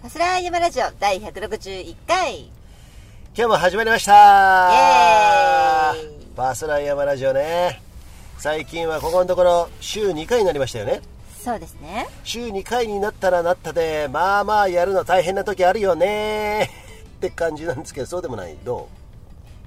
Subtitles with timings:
[0.00, 2.50] ファスラー山ラジオ第161回イ
[3.36, 4.72] 今日も始まりました。
[5.92, 6.26] エーイ。
[6.34, 7.82] バスライヤマラジオね。
[8.38, 11.02] 最近はここのところ週2回になりましたよね。
[11.38, 12.08] そうですね。
[12.24, 16.62] 週2回になったらなったでまあまあやるの大変な時あるよね。
[16.62, 16.66] っ
[17.20, 18.56] て感じなんですけどそうでもない？
[18.64, 18.88] ど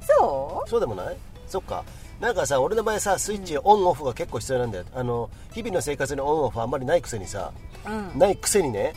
[0.02, 0.68] そう？
[0.68, 1.18] そうでもない？
[1.45, 1.84] そっか。
[2.20, 4.86] なんかさ俺の場合さスイッチオンオフが結構必要なんだよ。
[4.95, 7.52] あの日々の生活にオンオフあんまりないくせにさ、
[7.86, 8.18] うん。
[8.18, 8.95] ないくせにね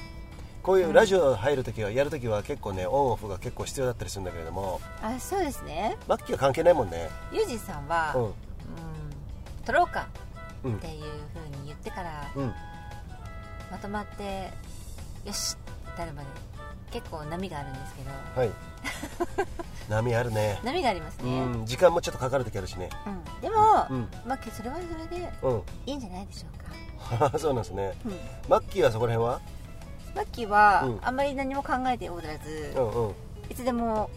[0.67, 4.81] こういうラジオ入るときはやるときは結構ねオンオフが結構必要だったりするんだけれども。
[5.01, 5.97] あそうですね。
[6.09, 7.09] マッキーは関係ないもんね。
[7.33, 8.33] ユージさんは、ううんん、
[9.65, 10.09] 撮ろうか
[10.65, 10.75] うん。
[10.75, 12.53] っていうふうに言ってからうん。
[13.71, 14.51] まとまって
[15.25, 15.57] よし
[15.91, 16.29] ってなるまで
[16.91, 18.11] 結構波があるんですけど。
[18.41, 18.51] はい。
[19.89, 20.59] 波あるね。
[20.65, 21.53] 波がありますね、うん。
[21.61, 22.91] うん時間もちょっとかかるときあるしね。
[23.41, 23.55] でも、
[23.89, 24.09] うん。
[24.27, 25.63] まあそれはそれでうん。
[25.87, 26.49] いいんじゃないでしょ
[27.17, 27.93] うか、 そうなんですね。
[28.05, 29.41] うん、マッキーはそこら辺は？
[30.17, 30.99] マッキーは、うん。
[31.03, 33.15] あんまり何も考えておらず、うんうん。
[33.51, 34.11] いつでも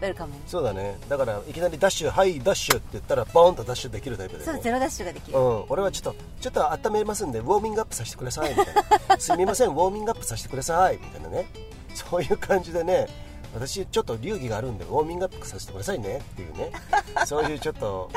[0.00, 0.32] ウェルカム。
[0.46, 0.96] そうだね。
[1.08, 4.52] だからいきなりダッシュはいダッシュって言ったらボーンとダッシュできるタイプだよね。
[4.54, 8.74] そうゼロダッシュができる、うん、俺はちょっとちょっと温めますんでウォーミングアップさせてくださいみたい
[9.08, 9.18] な。
[9.20, 11.46] すみませんウォーミングアップさせてくださいみたいなね。
[11.94, 13.08] そういう感じでね
[13.52, 16.70] 私ちょっと流儀があるんでウォーミングアップさせてくださいねっていうね。
[17.26, 18.10] そういうちょっと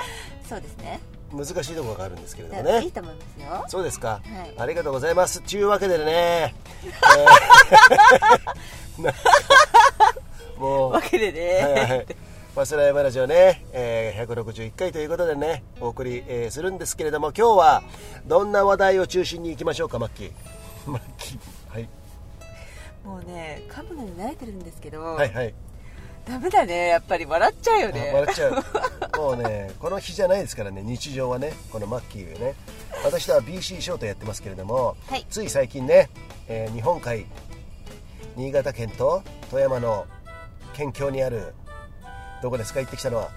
[0.47, 0.99] そうですね
[1.33, 2.83] 難しいところがあるんですけれどもね。
[2.83, 3.65] いいと思いますよ。
[3.67, 4.53] そうですか、はい。
[4.57, 5.41] ありがとうございます。
[5.41, 9.13] というわけでね、えー
[10.59, 10.91] もう。
[10.91, 12.05] わけでね、はいはい
[12.53, 17.83] ファスラジオね、えー161回ということでねお送り、えーするんですけれども今日は
[18.27, 20.31] どんな話題を中心にいきましょうかマッキー。
[20.85, 21.39] マッキー。
[21.73, 21.89] はい。
[23.03, 25.55] もうね噛むのに慣れてるんですけど、はいはい。
[26.27, 27.25] ダメだねやっぱり。
[27.25, 28.53] 笑っちゃうよあね笑っちゃう
[29.17, 32.55] もうねこの日じゃないですからね日常はねこのマッキーね。
[33.03, 35.25] 私とは BC ショートやってますけれども、はい。
[35.29, 36.09] つい最近ね、
[36.47, 37.25] えー日本海
[38.35, 40.05] 新潟県と富山の
[40.73, 41.53] 県境にある
[42.41, 42.79] どこですか？
[42.79, 43.29] 行ってきたのは。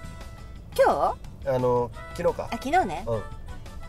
[0.75, 1.49] 今日？
[1.49, 2.43] あの昨日か。
[2.51, 3.03] あ昨日ね。
[3.07, 3.21] うん。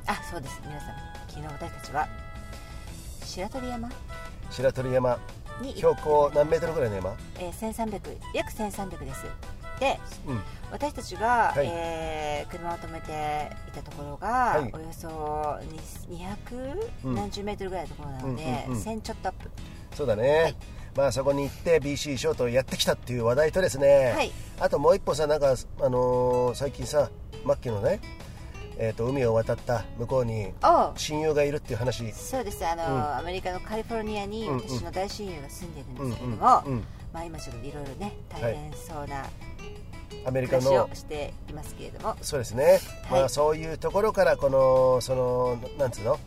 [0.06, 0.60] あそうです。
[0.64, 0.90] 皆さん
[1.28, 2.08] 昨日私たちは
[3.24, 3.90] 白鳥山？
[4.50, 5.18] 白鳥山。
[5.60, 7.16] に標高何メートルぐらいの山？
[7.38, 8.00] えー、1300
[8.34, 9.24] 約1300です
[9.78, 10.40] でうん。
[10.70, 11.66] 私たちが、はい。
[11.70, 14.70] えー車を止めていたところが、はい。
[14.72, 15.58] およそ
[16.08, 17.14] に200、うん。
[17.14, 18.82] 何十メートルぐらいのところなので、うんうんうん。
[18.82, 19.50] 1000ちょっとアップ。
[19.94, 20.56] そうだね、はい。
[20.96, 24.32] まあそこに行って BC ショートをやってきたっていう話題とですね、はい。
[24.60, 27.10] あともう一歩さなんか、あのー最近さ
[27.44, 28.00] マッキーのね、
[28.78, 30.52] えー、と海を渡った向こうに
[30.96, 32.12] 親友がいるっていう話。
[32.12, 33.16] そうですあの、うん。
[33.18, 34.60] アメリカのカリフォルニアにうんうん。
[34.60, 39.24] 私の大親友が住んでるんうんですけれども、うんうんまあ、今ちょっといろいろね大変そうな
[40.24, 42.80] アメリカのをしていますけれども、そうですね、
[43.10, 43.20] はい。
[43.20, 46.18] まあそういうところからこのそのなんつうの？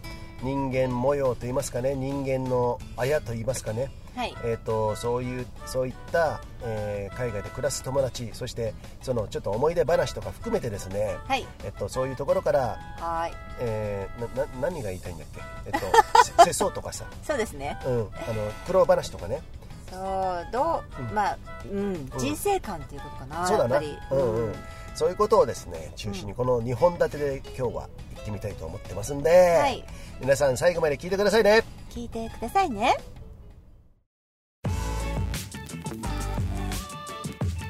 [0.43, 1.93] 人間模様といいますかね。
[1.95, 3.91] 人間のあやといいますかね。
[4.15, 4.35] はい。
[4.43, 11.45] えー、とそういうそういった、えー海外で暮らす友達そしてそのちょっと思い出話とか含めてですね、はい。
[11.63, 13.33] えっと、そういうところから、はーい。
[13.59, 15.79] えーなな何が言いたいんだっけ、えっと、
[16.43, 17.77] せ世相とかさ、そうですね。
[17.85, 19.41] うん、あの苦労話とかね
[19.91, 21.13] そうどう、うん。
[21.13, 21.37] まあ、
[21.69, 23.75] うん、人生観っていうことかな、そうだな。
[23.75, 24.55] やっぱり、うんうん。
[24.95, 29.83] そういうことをですね中心にこの2本立てで今日は行ってみたいと思ってますんで、はい。
[30.21, 31.63] 皆さん最後まで聞いてくださいね。
[31.89, 32.97] 聞いてくださいね。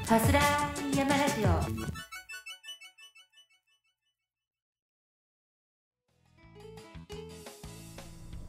[0.04, 1.42] ファスラー山ラジ
[1.80, 1.81] オ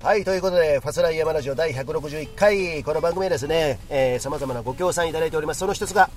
[0.03, 5.59] はい、ということで、ファスライヤマラジオ第161回、この番組はですね、えー、様々なご協賛いただいております。
[5.61, 6.09] その一つが、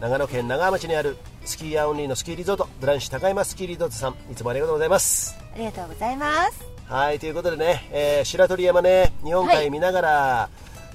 [0.00, 1.16] 長野県長浜町にある
[1.46, 5.34] スキーヤーオンリーのスキーリゾート、ブランシュ高山スキーリゾートさん、いつもありがとうございます。
[5.54, 6.62] ありがとうございます。
[6.84, 9.56] はい、ということでね、えー白鳥山ね、日本はい。
[9.68, 10.48] 海見ながら、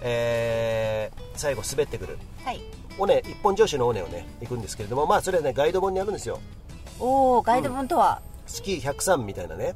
[0.03, 2.61] えー最後滑ってくる、はい。
[2.99, 6.39] 尾根、一本上司の尾根をね、行くんですけれども、まあそれはね、ガイド本にあるんですよ。
[6.99, 9.73] おおガイド本とは、スキー103みたいなね、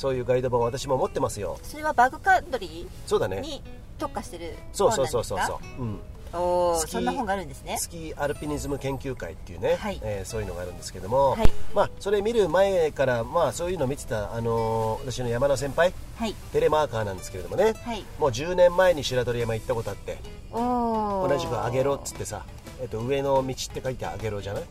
[0.00, 1.58] そういうガイド本私も持ってますよ。
[1.62, 3.36] それはバックカントリそうだね。
[3.36, 3.62] ーに
[3.98, 5.38] 特化してるそう本そうそう。
[5.38, 5.60] なんですか？
[5.60, 5.86] そうそう。
[5.86, 6.00] うん。
[6.32, 7.76] おそんな本があるんですね。
[7.76, 10.00] スキーアルピニズム研究会っていうね、はい。
[10.02, 11.52] えーそういうのがあるんですけども、はい。
[11.74, 16.34] まあ、それ見る前から、まあ、そういうのを見てた、あのー私の山の先輩はい。
[16.52, 18.02] テレマーカーなんですけれどもね、はい。
[18.18, 20.18] もう10年前に白鳥山行ったことあって
[20.52, 22.44] 同じく「あげろ」っつってさ、
[22.80, 24.62] えっと上の道って書いて「あげろ」じゃない？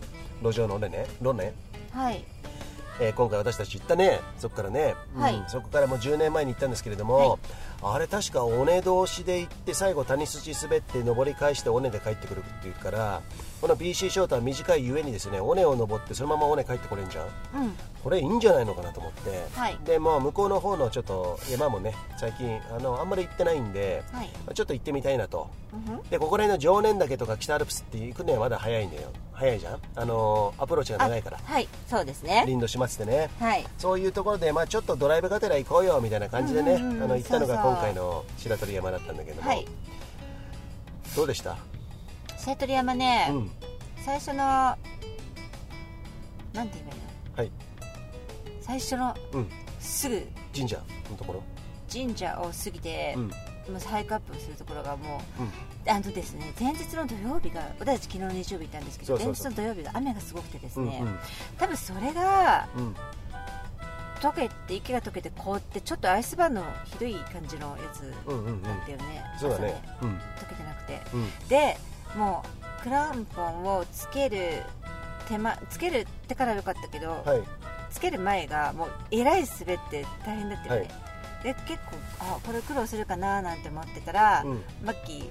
[0.42, 1.06] 路上のね？
[1.21, 1.53] 路ね？
[1.92, 2.24] はい
[3.01, 4.19] えー今回私たち行ったね。
[4.38, 5.22] そこからね、うん。
[5.22, 7.40] はいそこからもう10年前に行ったんですけれども、
[7.81, 13.22] あれ確か尾根通しで行って最後谷筋滑って登り返して尾根で帰ってくるっていうから
[13.62, 17.25] この BC ショートは短いゆえにですね尾根を登ってそのまま尾根帰ってこれんじゃん。
[17.25, 17.30] う
[17.68, 17.74] ん。
[18.04, 19.78] これいいんじゃないのかなと思って、はい。
[19.86, 24.30] でもう向こうの方のちょっと山もね最近あのあんまり行ってないんで、はい。
[24.54, 25.50] ちょっと行ってみたいなと。
[25.74, 29.80] うんでここら辺の常念岳とか北アルプスって行くのはまだ早いんだよ早いじゃん？
[29.95, 31.38] あのアプローチが長いから。
[31.38, 31.68] あはい。
[31.88, 32.44] そうですね。
[32.45, 33.30] 林道始末でね。
[33.39, 33.65] はい。
[33.77, 39.65] そういうところで、まあ、ちょっとドライブがてら行こうよみたいな感じでね、うんうんうんあの行ったのが今回の白鳥山だったんだけども、はい。
[41.15, 41.57] どうでした、
[42.38, 43.51] 白鳥山ね、うん。
[44.03, 44.80] 最初のなんて
[46.53, 47.00] 言えばいい
[47.31, 47.38] の？
[47.38, 47.51] はい。
[48.62, 49.50] 最初のうん、
[49.80, 50.27] すぐ。
[50.53, 51.44] 神社のところ、
[51.91, 53.31] 神社を過ぎて、うん
[53.69, 55.51] もうハイクアップをするところがもううん。
[55.92, 61.19] あのですね前日の土曜日が私たち昨日日曜日行ったんですけど前日の土曜日が雨がすごくてですね、うん
[61.57, 62.86] 多分それがうん。
[62.88, 62.95] うん
[64.21, 68.63] 溶けて雪が溶けて凍ってちょっとアイスバーンのひどい感じのやつうんうんうん。
[68.63, 69.04] だったよね、
[69.39, 69.81] そうだね。
[69.98, 70.13] 朝うん。
[70.15, 70.19] 溶
[70.50, 71.01] けてなくて。
[71.13, 71.48] うん。
[71.48, 71.77] で
[72.18, 72.44] も
[72.80, 74.63] うクランポンをつける
[75.30, 77.42] 手間つけるってからよかったけど、はい。
[77.92, 81.08] つける前がもうえらい滑って大変だったよね、はい
[81.44, 84.63] で結構あこれ苦労するかななんて思ってたら、うん。
[84.83, 85.30] マッキー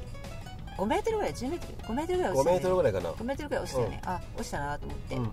[0.78, 3.10] 5メートルぐらい10メートル5メートルぐらい5メートルぐらいかな。
[3.10, 5.30] 5メートルぐらい落ちたよね、あ落ちたなと思って、うんうん。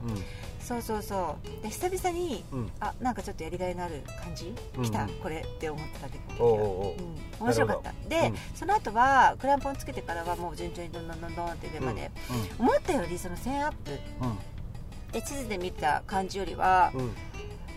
[0.60, 1.64] そうそうそう。
[1.64, 2.72] で久々に、うん。
[2.80, 5.10] あなんかちょっとやりがいのある感じ、来たうん。
[5.12, 7.94] うんこれって思っただけおうん、面白かった。
[8.10, 8.36] で、うん。
[8.56, 12.12] その後はクランポンつけてからはもう順調にどんどんどんどんって上まで、
[12.58, 13.92] 思ったよりその1000アップ
[14.22, 15.12] うん。
[15.12, 17.16] で地図で見た感じよりは、うんうん。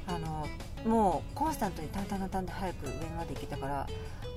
[0.08, 0.46] あの
[0.86, 3.86] もうコンスタントに淡々な淡々で早く上まで行けたから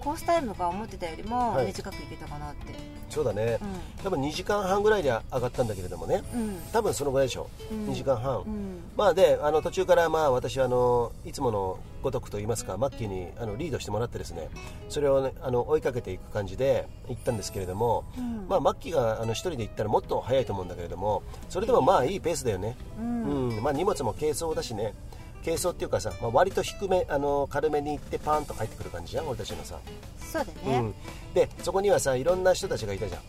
[0.02, 1.68] コースタイムが思ってたよりもはい。
[1.68, 2.74] 短く行けたかなって、
[3.10, 3.60] そうだね。
[4.04, 6.24] 多分2時間半ぐらいで上がったんだけれどもね。
[6.34, 6.42] うん。
[6.42, 7.50] うん多分そのぐらいでしょ。
[7.72, 7.90] うん。
[7.90, 8.40] 2時間半。
[8.40, 8.80] うん。
[8.98, 14.50] まあであの途中からまあ私はあのいつものごとくと言いますかマッキーにあのリードしてもらってですね。
[14.90, 18.48] それを、ね、あの追いかけていく感じで行ったんですけれども、うん。
[18.50, 23.64] まあ、マッキーがあの一人で行ったらもっと早いと思うんだけれどもそれでもまあいいペースだよね、ううんん。
[23.64, 24.94] まあ、荷物も軽装だしね
[25.44, 29.80] 軽装っていうかさ、まあ、割と低めあの軽めに行ってパーンと帰ってくる感じじゃん俺たちのさ、
[30.20, 30.94] そうだね、うん、
[31.34, 33.22] でそこにはさいろんな人たちがいたじゃん。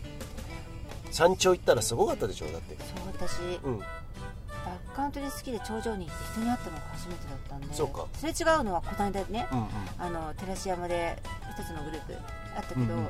[1.13, 2.75] 山頂行ったらすごかったでしょだって。
[2.75, 2.83] そ
[3.27, 3.79] う私うん。
[3.79, 7.73] バックカントリー好きで頂上に行って人に会ったのが初めてだったんで。
[7.73, 8.07] そうか。
[8.17, 9.67] すれ違うのはこの間ね、うんうん。
[9.99, 11.15] あの照山で
[11.55, 12.15] 一つのグループ
[12.55, 13.09] あったけど、うんうん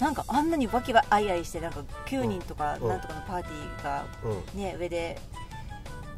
[0.00, 2.88] なんかあんなにわきわあいあいしてなんか9人とかうん。
[2.88, 4.60] なんとかのパーティーがうん。
[4.60, 5.20] ね、上で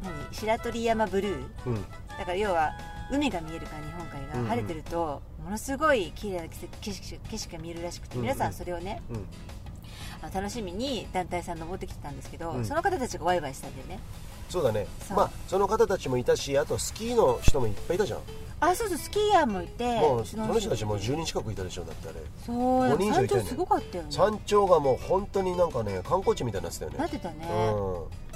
[0.03, 1.47] 何白鳥山ブルー。
[1.65, 1.73] うん。
[1.73, 1.85] うん
[2.17, 2.71] だから要は
[3.11, 4.49] 海が見えるから日本海が。
[4.49, 9.01] 晴れてるとものすごい綺麗な景色景色が見えるらしくて皆さんそれをね
[10.33, 13.99] 楽しみに団体さん登ってきてたんですけど、うんその方たちがワイワイしたんだよね。
[14.49, 14.85] そうだね。
[15.15, 18.19] まあその方たちもいたしあとスキーの人もいっぱいいたじゃん。
[18.59, 20.99] あそうそうスキーヤーもいてもうその人たちも。
[20.99, 22.19] 10人近くいたでしょだってあれ。
[22.45, 23.43] そう5人以上いたよね。
[23.43, 24.11] 山頂すごかったよね。
[24.11, 26.97] 山頂がもう本当になんかね観光地みたいになってたよね。
[26.97, 28.28] なってたね、うん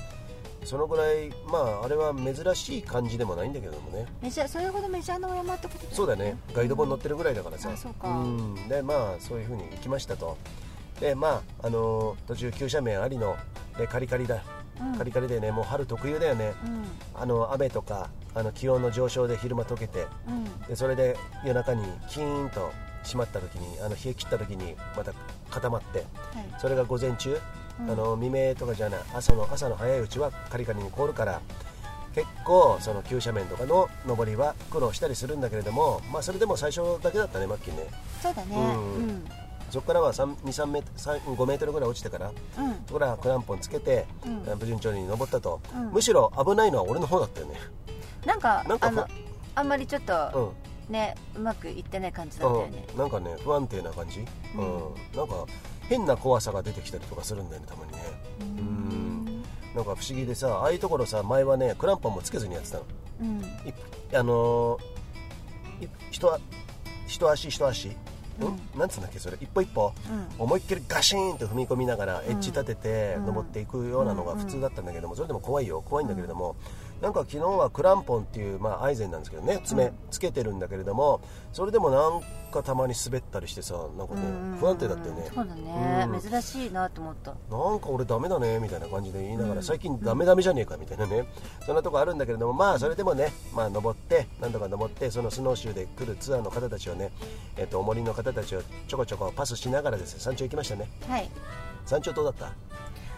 [0.65, 4.05] そのぐらいまああれは珍しい感じでもないんだけどもね。
[4.21, 6.37] メジャーそれほどメジャーなお山ってことねそうだね。
[6.53, 8.09] ガイド本載ってるぐらいだからさ、あそうか。
[8.09, 8.55] ん。
[8.67, 10.37] でまあそういうふうに行きましたと。
[10.99, 13.35] でまああのー途中急斜面ありの
[13.77, 14.43] でカリカリだ、
[14.79, 14.95] うん。
[14.97, 16.53] カリカリでねもう春特有だよね。
[16.65, 16.85] うん。
[17.21, 20.07] あの雨とかあの気温の上昇で昼間溶けて。
[20.27, 20.61] うん。
[20.67, 22.71] でそれで夜中にキーンと
[23.03, 25.11] 閉まった時にあの冷え切った時にまた
[25.49, 25.99] 固まって。
[25.99, 26.07] はい。
[26.59, 27.39] それが午前中、うん
[27.79, 28.99] あの未明とかじゃない。
[29.13, 31.41] 朝の朝の早いうちはカリカリに凍るから
[32.13, 37.87] 結構その急斜面とかの上りは苦労したりするんだけれどもまあそれでも最初だけだったねマッキーね。
[38.21, 38.55] そうだね。
[38.55, 38.95] うん。
[38.95, 39.25] うん。
[39.71, 42.35] そこからは23メートル3 5メートルぐらい落ちてからうん。
[42.85, 44.59] そこからクランポンつけて、うん。
[44.67, 45.91] 順調に登ったと、うん。
[45.91, 47.55] むしろ危ないのは俺の方だったよね。
[48.25, 49.07] なんかなんかあの
[49.55, 50.05] あんまりちょっうん。
[50.07, 50.53] と
[50.89, 52.85] ね、うまくいってない感じだったよね。
[52.91, 54.95] うん、なんかね不安定な感じ、ううんん。
[55.15, 55.45] なんか
[55.89, 57.97] 変な怖さが出てきたりとかするんだよねたまにね。
[58.39, 59.43] ううん。
[59.75, 62.83] なんか不思議でさああいうところさ前はねクランポンもつけずにやってたの。
[63.21, 63.41] うん。
[63.41, 63.43] い
[64.13, 66.41] あのーい一足
[67.07, 67.49] 一足？
[67.49, 69.37] 一足、ん、なんつうんだっけそれ。
[69.41, 70.43] 一歩一歩、うん。
[70.43, 73.25] 思いっきりガシーンと踏み込みながらエッジ立ててうん。
[73.27, 75.81] 登っていくようなのが普通だったんだけどもそれでも怖いよ。
[75.81, 76.55] 怖いんだけれども
[77.01, 81.19] なんか昨日はクランポンっていう、まあ、アイゼンなんですけどね爪つけてるんだけれども
[81.51, 82.21] それでもなん
[82.53, 85.31] かたまに滑ったりしてさなんかねうん不安定だったよね。
[85.33, 86.21] そうだね、うん。
[86.21, 87.31] 珍しいなと思った。
[87.31, 89.63] なんか俺ダメだねみたいな感じで言いながら、うん。
[89.63, 91.27] 最近ダメダメじゃねえかみたいなね。
[91.65, 97.11] そんなとこあるんだけれどもまあそれでもねまあ登って何とか登ってそのスノーシューで来るツアーの方たちをね
[97.57, 100.89] えっとお森の方たちをちょこちょこパスしながらですね山頂行きましたね。
[101.07, 101.29] はい。
[101.85, 102.53] 山頂どうだった？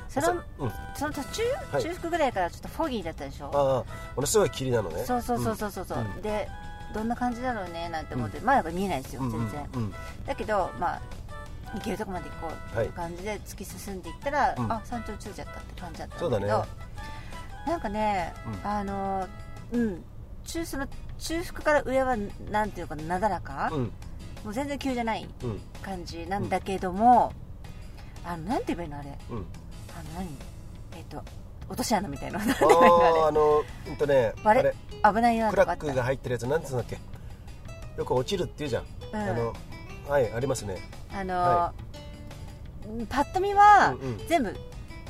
[0.08, 1.84] そのうん、あその途中、はい。
[1.84, 3.52] 中腹ぐらいからちょっとフォギーだったでしょ？
[3.54, 3.84] あ
[4.16, 5.04] ものすごい霧なのね。
[5.04, 6.22] そうそうそうそうそう、うん。
[6.22, 6.48] で
[6.96, 9.82] どんな感じだろうねなんて思って、まだ見えないですようん全然、うん。
[9.84, 9.94] うん
[10.26, 11.02] だけどまあ
[11.74, 14.72] 行けるとこまで行こうっていう感じで突き進んでいったら、うん。
[14.72, 16.68] あ山頂着いちゃったって感じだったんだけどね。
[17.68, 18.34] なんかね、
[18.64, 18.70] うん。
[18.70, 19.28] あの
[19.74, 20.04] うん。
[20.46, 20.88] 中その
[21.18, 22.16] 中腹から上は
[22.50, 23.82] なんていうかなだらか、うん。
[24.46, 25.60] もう全然急じゃないうん。
[25.82, 26.48] 感じなん。
[26.48, 27.34] だけども、
[28.24, 29.10] あのなんて言えばいいのあれ？
[29.32, 29.38] うん。
[29.38, 29.46] あの
[30.20, 30.30] 何？
[30.96, 31.22] えっ、と
[31.68, 32.40] 落とし穴みたいな。
[32.42, 36.98] あのあーあのうんとねあれれ危ないなクラックが入ってるやつなんつうんだっけ？
[37.98, 39.20] よく落ちるっていうじゃん、うん。
[39.20, 39.54] あの
[40.08, 40.78] はいありますね。
[41.14, 41.74] あの、は
[43.10, 44.28] パッと見は、うんうん。
[44.28, 44.56] 全部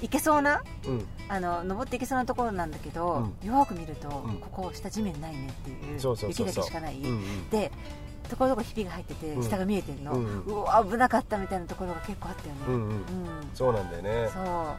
[0.01, 1.05] 行けそうなうん。
[1.27, 6.55] あの登っていけそうなところなんだけど、よく見ると、うんここ下地面ないねっていうそうそうそうそう。
[6.55, 7.49] 雪だけしかない、うんうん。
[7.49, 7.71] で
[8.25, 9.43] ところどころひびが入っててうん。
[9.43, 12.61] 下が見えてるの、ううんわ危なかったみたいなところが結構あったよね。
[12.67, 12.81] うんうん。
[12.81, 13.03] うん。
[13.53, 14.29] そうなんだよね。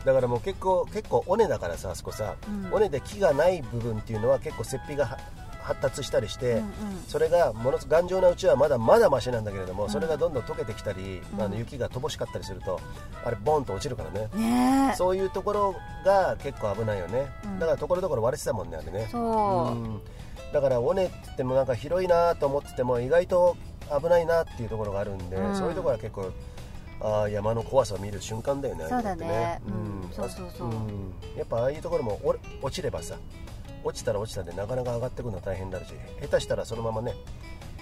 [0.05, 2.75] だからもう結構結構尾根だからさあそこさ、うん。
[2.75, 5.19] 尾根で木がない部分っていうのは結構雪庇がは
[5.63, 6.67] 発達したりして、うんうん。
[7.09, 9.91] それがものす頑丈なうちはまだまだマシなんだけれども、うん。
[9.91, 11.43] それがどんどん溶けてきたり、うん。
[11.43, 12.81] あの雪が乏しかったりすると
[13.25, 14.97] あれボンと落ちるからね、ねえ。
[14.97, 15.75] そういうところ
[16.05, 17.59] が結構危ないよね、うん。
[17.59, 19.09] だからところどころ割れてたもんねあれね。
[19.11, 20.01] そう、ん
[20.53, 23.57] だから尾根って言ってもなんか広いなと思ってても意外と
[24.01, 25.57] 危ないなっていうところがあるんで、うん。
[25.57, 26.33] そういうところは結構
[27.01, 29.27] あー山の怖さを見る瞬間だよねそうだね。
[29.27, 30.13] ああいうん。
[30.13, 30.69] そうそうそう。
[30.69, 31.13] あん。
[31.37, 33.17] やっぱああいうところもお落ちればさ
[33.85, 37.15] 落ちたら落ちたでなかなか上がってくるの大変になるし下手したらそのままね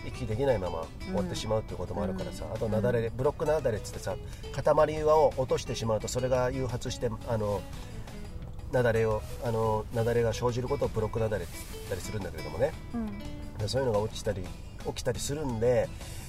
[0.07, 2.53] 息できないまま終わってしまうっていうこともあるからさ、うん。
[2.53, 4.17] あと雪崩ブロック雪崩っつってさ
[4.53, 7.63] 塊輪を落としてしまうとそれが誘発してあの
[8.79, 12.73] 雪崩をあの雪崩が生じることをブロック雪崩って言ったりするんだけれどもね。
[12.95, 13.19] うん。
[13.59, 14.43] でそういうのが落ちたり
[14.87, 15.89] 起きたりするんで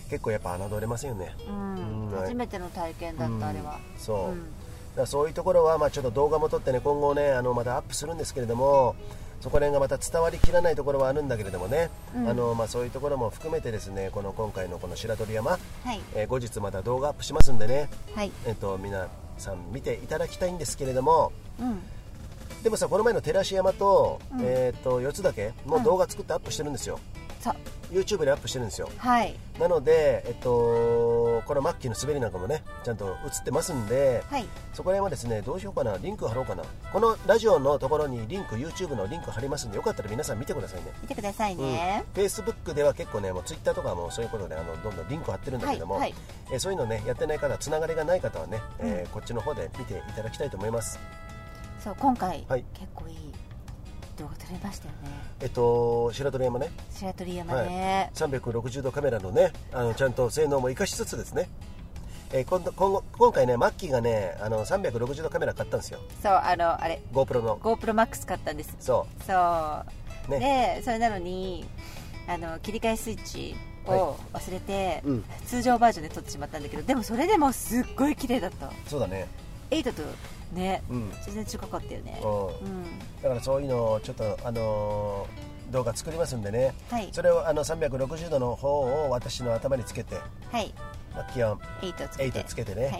[0.09, 1.35] 結構やっぱ侮れませんよね。
[1.47, 2.09] うん。
[2.11, 3.79] うん初めての体験だった、あれは。
[3.95, 4.45] うんそう、うん。
[4.95, 8.95] だそういうところはまあちょっと動画も撮ってね今後ねあのまたアップするんですけれども
[9.41, 12.29] そこら辺がまた伝わりきらないところはあるんだけれどもね、うん。
[12.29, 15.57] あのまあ、そういうところも含めてですねこの今回のこの白鳥山、は
[15.93, 15.99] い。
[16.15, 18.31] えー後日また動画アップしますんでね、はい。
[18.47, 21.81] えっと皆さん見ていただきたいんですけれどもうん
[22.65, 24.39] でもさこの前の照山と,、うん。
[24.41, 26.99] えー、と四つ岳も動画作ってアップしてるんですよ、
[27.39, 27.55] さ
[27.91, 28.89] YouTube でアップしてるんですよ。
[28.97, 29.35] はい。
[29.59, 34.47] なので、えっと、このマッキーの滑りなんかもねちゃんと映ってますんで、はい。
[34.73, 36.63] そこら辺はですねどうしようかなリンク貼ろうかな。
[36.91, 40.91] このラジオのところにリンク YouTube のリンク貼りますんでよかったら皆さん見てくださいね。
[41.03, 46.01] 見てくださいね、うん、Facebook では結構ねもう Twitter とかもそういうことであのどんどんリンク貼ってるんだけども、はい。
[46.01, 46.15] はい。
[46.49, 49.07] えーそういうのねやってない方つながりがない方はね、えーうん。
[49.11, 50.97] こっちの方で見ていただきたいと思います
[51.85, 52.65] そう今回、はい。
[52.73, 53.15] 結構いい
[54.17, 55.09] 動画撮れましたよね。
[55.39, 56.71] えっと白鳥山ね。
[56.89, 61.47] 白鳥山ね、360度カメラのねあのちゃんと性能も生かしつつですね。
[62.33, 65.99] えー今度今後今回ねマッキーがねあの360度カメラ買ったんですよ。
[66.23, 67.03] そうあのあれ。
[67.13, 67.57] GoPro の。
[67.57, 68.75] GoProMax 買ったんです。
[68.79, 69.83] そそ
[70.27, 70.39] う、ね。
[70.79, 71.67] でそれなのに
[72.27, 75.25] あの切り替えスイッチを忘れて、うん。
[75.45, 78.69] 通常バージョンで撮ってしまったんだけどでもそれでもすっごい綺麗だった。
[78.69, 79.27] うそうだね
[79.71, 80.01] 8と
[80.53, 81.11] ねうん。
[81.25, 82.21] 全然近かったよね。
[82.23, 82.47] うん。
[82.47, 82.53] うん。
[83.21, 86.73] だからそういうのをちょっとあのー動画作りますんでね。
[86.89, 87.09] はい。
[87.11, 90.15] それをあの360度の方を私の頭につけて。
[90.51, 90.73] はい
[91.15, 92.39] マッキーは8つけて。
[92.39, 92.85] 8つけてね。
[92.85, 92.93] はい。
[92.93, 92.99] は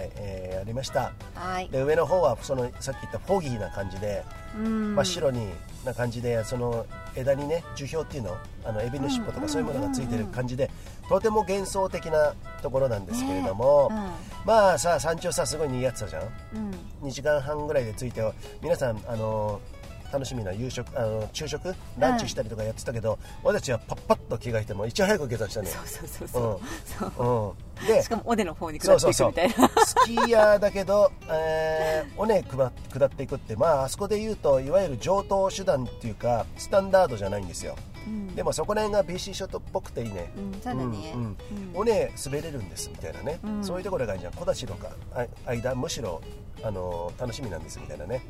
[0.00, 1.12] い、えーやりました。
[1.34, 1.68] はい。
[1.70, 4.22] で上の方はそのさっき言ったフォギーな感じで
[4.56, 4.94] うん。
[4.94, 5.48] 真っ白に
[5.84, 9.42] な感じでその枝にね樹氷っていうのあのエビの尻尾とうん。
[9.42, 10.70] かそういうものがついてる感じで
[11.08, 13.96] とても幻想的なところなんですけれども、ね
[14.44, 16.22] まあさ山頂さすごい賑わってたじゃん？
[16.22, 16.66] うん。
[16.66, 16.72] うん
[17.08, 18.22] 2時間半ぐらいで着いて
[18.62, 19.60] 皆さんあの
[20.12, 25.68] 楽しみな夕食あの昼食ランチしたりとかやってたけど、私たちはパッパッと着替えてもいち早く下山したね。
[25.68, 26.62] そうそうそう
[27.16, 29.68] そう、でしかも尾根の方に下っていくみたいな。
[29.84, 37.74] スキーヤーだけど、えー尾根下下っていくって、まあ、あそこで言うといわゆる上等手段っていうかスタンダードじゃないんですよ。
[37.86, 37.91] うん
[38.34, 41.12] でもそこら辺が BC ショットっぽくていいね、うんそうだね。
[41.14, 41.36] うんうん。
[41.74, 41.80] うん。
[41.80, 43.64] 尾根滑れるんですみたいなね、うん。
[43.64, 46.20] そういうところがいいじゃん小田代かあ間むしろ、
[46.62, 48.24] あの楽しみなんですみたいなね、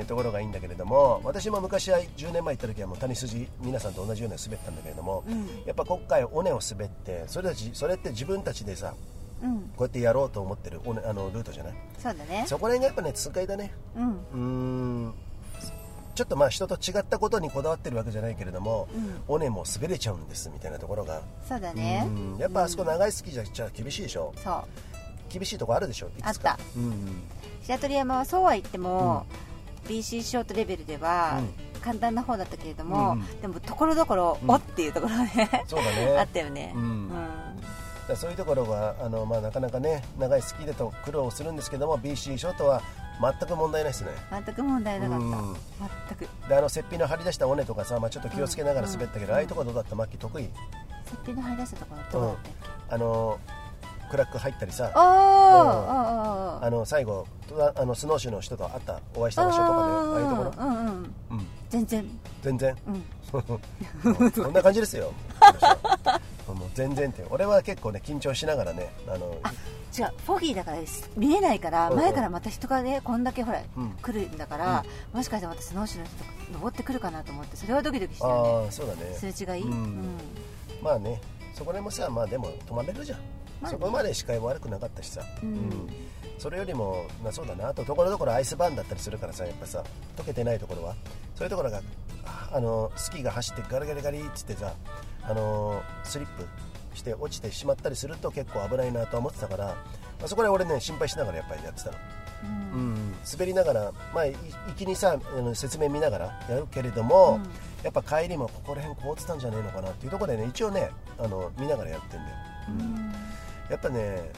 [0.00, 5.46] うところがいいんだけれども私も昔は10年前行った時はもう谷筋皆さんと同じように滑ったんだけれども、うん。
[5.66, 8.94] やっぱ今回尾根を滑ってそれたちそれって自分たちでさ
[9.42, 9.58] うん。
[9.76, 11.74] こうやってやろうと思ってるあのルートじゃない？
[11.98, 12.44] そうだね。
[12.46, 13.72] そこら辺がやっぱね痛快だね。
[13.96, 14.10] うん。
[14.10, 14.38] うー
[15.08, 15.14] ん
[16.14, 19.22] ちょっとまあ人と違ったことにこだわってるわけじゃないけれども、うん。
[19.28, 21.22] 尾根も滑れちゃうんですみたいなところが。
[21.48, 22.04] そうだね。
[22.06, 22.38] うん。
[22.38, 24.32] やっぱあそこ長いスキーじゃじゃ厳しいでしょ？
[24.36, 24.64] そう。
[25.32, 26.08] 厳しいとこあるでしょ？
[26.18, 26.58] いくあった。
[26.76, 27.22] うん
[27.64, 29.24] 白鳥山はそうは言っても、
[29.86, 31.40] BC ショートレベルでは
[31.80, 33.40] 簡単な方だったけれども、うんうん。
[33.40, 34.50] でもところどころ、うん。
[34.50, 36.16] おっていうところねそうだね。
[36.18, 37.10] あったよね、うん。
[38.16, 42.82] そういうところがあの、まあ、なかなかね長いスキーでと苦労するんですけども BC ショートは
[43.20, 44.10] 全く問題ないですね。
[44.30, 45.56] 全く問題なかった、うん。
[46.16, 46.48] 全く。
[46.48, 49.32] であの雪庇の張り出した尾根とかさ、まあ、ちょっと気をつけながら滑ったけど、うん。
[49.34, 49.94] ああいうとこどうだった？
[49.94, 50.48] マッキー得意？
[51.24, 52.40] 雪庇の張り出したところどうだった？
[52.40, 52.42] っ
[52.88, 53.38] け、あの
[54.10, 54.90] クラック入ったりさ。
[54.94, 60.86] あああああの最後とあのスノーシューの人と会ったお会いした場所とかでああいうところ、うんうん
[61.30, 62.04] うん、全然。
[62.42, 62.76] 全然？
[62.86, 63.02] うん。
[63.32, 65.10] こんな感じですよ
[66.48, 69.36] もう全然って俺は結構ね緊張しながらねあの
[69.96, 70.12] 違う。
[70.26, 70.78] フォギーだから
[71.16, 71.98] 見えないからうんうん。
[72.00, 73.90] 前からまた人がねこんだけほら、うん。
[74.02, 78.38] 来るんだから、もしかしてまたスノーシューの人登ってくるかなと思ってそれはドキドキしてるね。
[78.38, 79.14] ああそうだね。
[79.14, 79.72] すれ違い、うん。
[79.72, 80.18] うん。
[80.82, 81.20] まあね
[81.54, 83.18] そこでもさまあでも止まれるじゃん、
[83.60, 83.78] まあね。
[83.78, 85.88] そこまで視界も悪くなかったしさ、うん。
[86.38, 87.68] それよりも、まあ、そうだな。
[87.68, 89.84] あとところどころアイスバーンだったりするからさやっぱさ
[90.16, 90.96] 溶けてないところは。
[91.34, 91.82] そういうところが
[92.24, 94.74] ああのスキーが走ってガリガリガリっつってさ
[95.24, 96.46] あのスリップ
[96.94, 99.74] して落ちてしまったりすると結構危ないなと思ってたから、ま
[100.24, 101.96] あ、そこで俺ね心配しながらやっぱりやってたの、
[102.44, 102.80] うん。
[102.80, 107.50] うん、滑りながら、まあ、い行きにさあの説明見ながらやるけれども、うん。
[107.82, 112.36] やっぱ帰りもここら辺凍ってたんじゃねえのかなっていうところでね一応ねあの見ながらやってんだよ、
[112.68, 113.12] うん。
[113.70, 114.32] やっぱね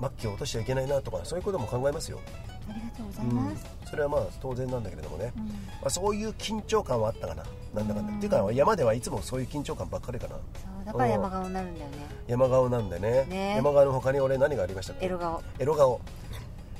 [0.00, 2.20] 末期を落としちゃいけないなとかそういうことも考えますよ、
[2.68, 5.46] ありがとうござうんいます、それはまあ当然なんだけれどもね、うん。
[5.46, 5.52] ま
[5.86, 7.42] あ、そういう緊張感はあったかな。
[7.74, 8.18] なんだかんだ、うん。
[8.18, 10.34] っていうか山ではいつもそういう緊張感ばっかりかな。
[10.36, 10.40] そ
[10.82, 11.96] うだから山顔になるんだよね。
[12.26, 13.24] 山顔なんでね。
[13.28, 13.54] ね。
[13.56, 15.06] 山顔の他に俺何がありましたっけ？
[15.06, 15.42] エロ顔。
[15.58, 16.00] エロ顔。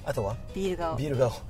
[0.04, 0.36] あとは？
[0.54, 0.96] ビール顔。
[0.96, 1.30] ビール顔。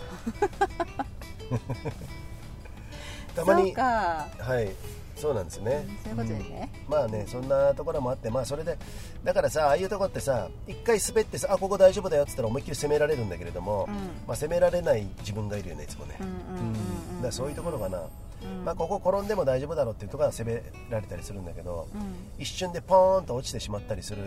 [3.35, 4.71] たまにか、はい
[5.16, 5.87] そうなんですね。
[5.87, 6.71] うんそういうことだよね。
[6.87, 6.92] うん。
[6.92, 8.76] まあねそんなところもあってまあそれで
[9.23, 13.94] だからさああいうとこってさ一回滑ってさあここ大丈夫だよっつったら思いっきり攻められるんだけれども、うん。
[14.26, 16.16] まあ、攻められない自分がいるよねいつもね。
[16.21, 18.64] うんだそういうところかな、うん。
[18.64, 22.02] まあ、ここ転んでも大丈夫だろうっていうところは攻められたりするんだけど、うん。
[22.38, 24.23] 一瞬でポーンと落ちてしまったりする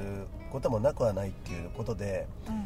[0.51, 2.65] こともなくはないっていうことでうん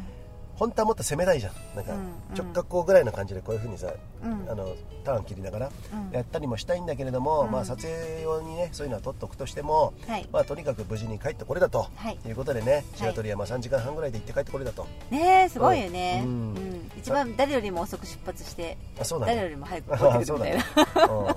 [0.56, 1.52] 本当はもっと攻めたいじゃん。
[1.74, 1.94] なんか
[2.36, 3.92] 直角行ぐらいの感じでこういうふうにさ、
[4.22, 4.50] うん。
[4.50, 6.14] あのターン切りながらうん。
[6.14, 7.50] やったりもしたいんだけれども、うん。
[7.50, 10.28] まあ、撮影用にねそういうのは撮っとくとしても、はい。
[10.32, 12.18] まあ、とにかく無事に帰ってこれだと、はい。
[12.26, 16.54] い、うことでね白鳥山3時間半ぐらいで行って帰ってこれだと、ねえすごいよね、ううん。
[16.54, 20.64] ん一番誰よりも遅く出発してあそうだね誰よりも早く帰ってくるみたいな。
[21.06, 21.34] うん。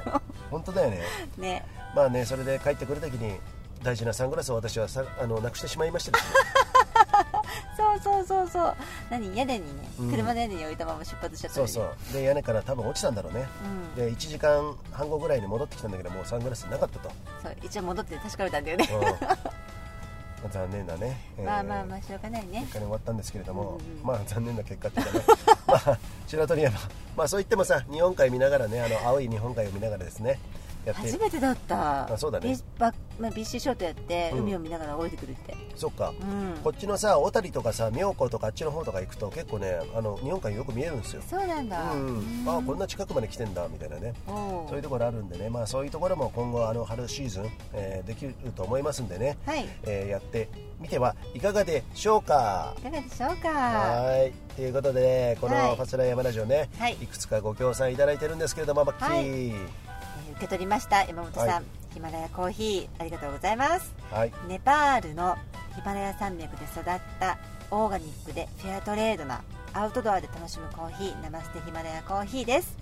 [0.51, 1.01] 本当だよね。
[1.37, 1.65] ね。
[1.95, 3.39] まあねそれで帰ってくるときに
[3.83, 6.35] 大事なサングラスを私はさあのなくしてしまいましてですね
[7.75, 8.75] そうそうそうそう。
[9.09, 9.35] 何？
[9.35, 10.11] 屋根にね、うん。
[10.11, 12.13] 車の屋根に置いたまま出発しちゃったそうそう。
[12.13, 13.47] で屋根から多分落ちたんだろうね。
[13.95, 14.05] うん。
[14.05, 17.09] で1時間半後ぐらいに戻ってきたんだけどもうサングラスなかったと、
[17.41, 18.89] そう一応戻って確かめたんだよね、
[20.43, 21.45] うん、 残念だね、えー。
[21.45, 22.61] まあまあまあしょうがないね。
[22.61, 24.03] 結果に終わったんですけれども、うんうん。
[24.03, 25.25] まあ残念な結果っていうかね。
[25.67, 25.97] まあ
[26.27, 26.79] 白鳥山。
[27.15, 30.39] まあそう言ってもさ日本海見ながらねあの青い日本海を見ながらですね
[30.85, 31.01] やって。
[31.01, 32.13] 初めてだった。
[32.13, 32.53] あそうだね。
[32.53, 34.39] ビバまあ、ビッショートやってうん。
[34.39, 35.55] 海を見ながら降りてくるって。
[35.75, 36.57] そっか、うん。
[36.61, 41.21] こっちのさ小谷とかさ妙高とかあっちの方とか行くと結構ねあの日本海よく見えるんですよ。
[41.29, 41.93] そうなんだ。
[41.93, 44.13] うん、あこんな近くまで来てんだみたいなね。
[44.27, 49.65] そういうところあるんでね、まあ、そういうところも今後あの春シーズン、えーできると思いますんでね、はい。
[49.83, 52.73] えーやってみてはいかがでしょうか。
[52.79, 53.49] いかがでしょうか。
[53.49, 54.33] はい。
[54.55, 55.75] ということでこのはい。
[55.75, 56.93] ファスライヤマラジオね、はい。
[56.93, 59.07] いくつかご協賛いただいてるんですけれどもマッキー。
[59.07, 59.25] はい。
[59.25, 59.67] えー
[60.35, 61.03] 受け取りました。
[61.05, 61.63] 山本さん、はい。
[61.93, 63.93] ヒマラヤコーヒーありがとうございます。
[64.11, 64.33] はい。
[64.47, 65.35] ネパールの
[65.75, 66.83] ヒマラヤ山脈で育っ
[67.19, 67.37] た
[67.71, 69.41] オーガニックでフェアトレードな
[69.73, 72.77] アウトドアで楽しむコーヒーナマステヒマラヤコーヒーです。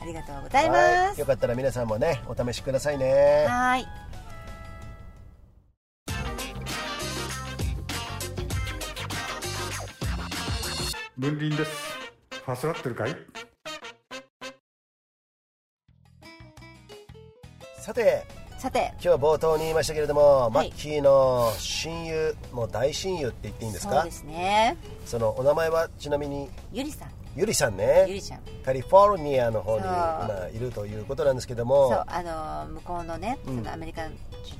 [0.00, 0.80] ありがとうございます。
[0.80, 1.18] はい。
[1.18, 3.44] よかったら皆さんもねお試しくださいね。
[3.46, 3.86] はい。
[11.16, 11.70] 分輪です。
[12.44, 13.16] ファスラってるかい？
[17.84, 18.24] さて
[18.56, 18.92] さて。
[18.92, 20.54] 今日は冒頭に言いましたけれども、い。
[20.54, 23.96] マッキーの親友もう大親友って言っていいんですか？
[23.96, 24.78] そうですね。
[25.04, 26.48] そのお名前はちなみに？
[26.72, 27.08] ゆりさん。
[27.36, 28.40] ゆりさんゆねりちゃん。
[28.64, 31.90] カリフォルニアの方に今いるということなんですけども。
[31.90, 33.56] そうあの向こうのね、うん。
[33.58, 34.12] そのアメリカ人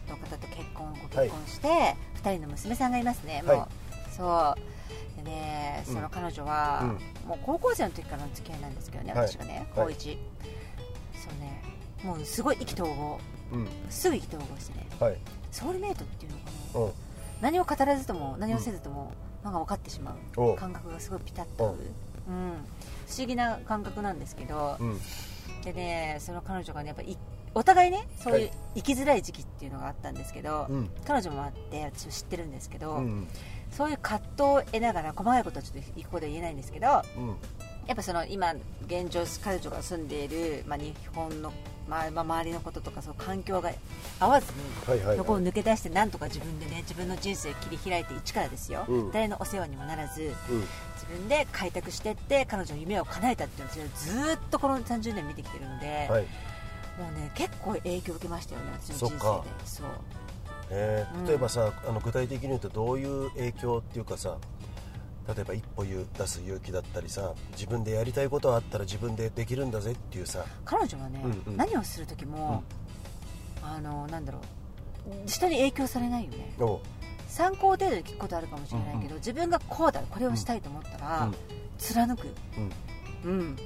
[0.06, 1.68] の方と結婚ご結婚して、
[2.16, 3.42] 二人の娘さんがいますね。
[3.46, 5.24] もう、はいそう。
[5.24, 6.94] でねその彼女は、
[7.26, 9.28] もう高校生の時からの付き合いなんですけどねはい。
[9.28, 9.86] 私がねはい。
[9.86, 10.18] 高一、
[11.14, 11.62] そうね
[12.04, 13.18] もうすごい意気投合。
[13.52, 13.68] うん。
[13.90, 14.78] すぐ意気投合して。
[14.78, 15.16] ねはい。
[15.50, 16.80] ソウルメイトっていうのかな。
[16.80, 16.92] うん。
[17.40, 19.12] 何を語らずとも何をせずとも、
[19.42, 20.56] なんか分かってしまおう。
[20.56, 21.74] 感覚がすごいピタッと合う、
[22.28, 22.30] う。
[22.30, 22.52] ん、
[23.06, 25.00] 不思議な感覚なんですけど、うん。
[25.62, 27.16] でねその彼女がねやっぱい
[27.54, 28.52] お互いねそういうはい。
[28.76, 30.90] 生きづらい時期っていうのがあったんですけど、うん。
[31.06, 33.28] 彼女もあって私も知ってるんですけど、うん
[33.70, 37.32] そういう葛藤を得ながら細かいことはちょっとここで言えないんですけどやうん。
[37.32, 38.54] っぱその今
[38.86, 41.52] 現状彼女が住んでいる、まあ、日本の
[41.88, 43.70] まあまあ、周りのこととかそう環境が
[44.18, 49.12] 合わずに、を抜け出してなんとか自分でね自分の人生を切り開いて一からですよ、うん。
[49.12, 50.30] 誰のお世話にもならずうん。
[50.94, 56.22] 自分で開拓していって彼女の夢を叶えたっていうのをずーっとこの30年見てきてるので、はい。
[56.22, 59.20] もうね結構影響を受けましたよね私の人生で。
[59.64, 59.86] そう。
[60.70, 61.06] え。
[61.12, 61.26] ーうん。
[61.26, 64.36] 例えばさ、あの具体的に言うとどういう影響っていうかさ
[65.26, 70.44] 例えば一歩言う出す勇気だったりさ自分でやりたいことがあったら自分でできるんだぜっていうさ。
[70.64, 71.56] 彼女はね、うんうん。
[71.56, 72.62] 何をする時も、
[73.62, 74.40] あのなんだろ
[75.08, 76.54] う人に影響されないよね。
[77.28, 81.34] 参考程度に聞くことあるかもしれないけど、自分がこうだこれをしたいと思ったら、うん。
[81.78, 82.28] 貫く、
[83.24, 83.30] うん。
[83.30, 83.56] うん、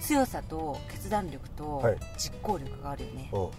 [0.00, 1.98] 強さと決断力とはい。
[2.16, 3.50] 実行力があるよね、おう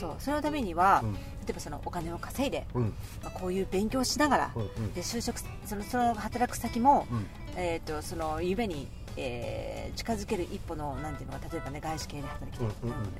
[0.00, 1.14] そうそのためには、うん。
[1.14, 2.82] 例えばそのお金を稼いで、うん。
[3.22, 4.94] まあ、こういう勉強をしながら、うんうん。
[4.94, 7.26] で就職そのその働く先も、うん。
[7.56, 13.04] えー、とその夢に、えー近づける一歩のなんていうのが例えばね外資系で働きたいとか、うんうんうん。
[13.04, 13.10] ま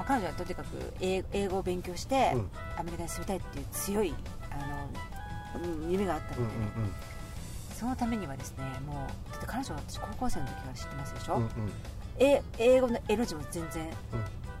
[0.00, 0.66] あ、彼女はとにかく
[1.00, 2.50] 英英語を勉強して、うん。
[2.76, 4.14] アメリカに住みたいっていう強い
[4.50, 4.56] あ
[5.58, 6.64] の、うん夢があったうんのでね、
[7.74, 11.50] そのためにはですねもうだって彼女は私高校生の時から知ってますでしょ、うんうん。
[12.18, 13.90] え英語の L 字も全然うん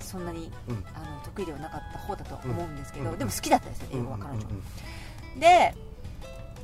[0.04, 0.84] そんなにうん。
[0.94, 3.18] あの得意ではなかった方だと思うんですけど、うん。
[3.18, 4.46] でも好きだったんですよ英語は彼女、
[5.38, 5.74] で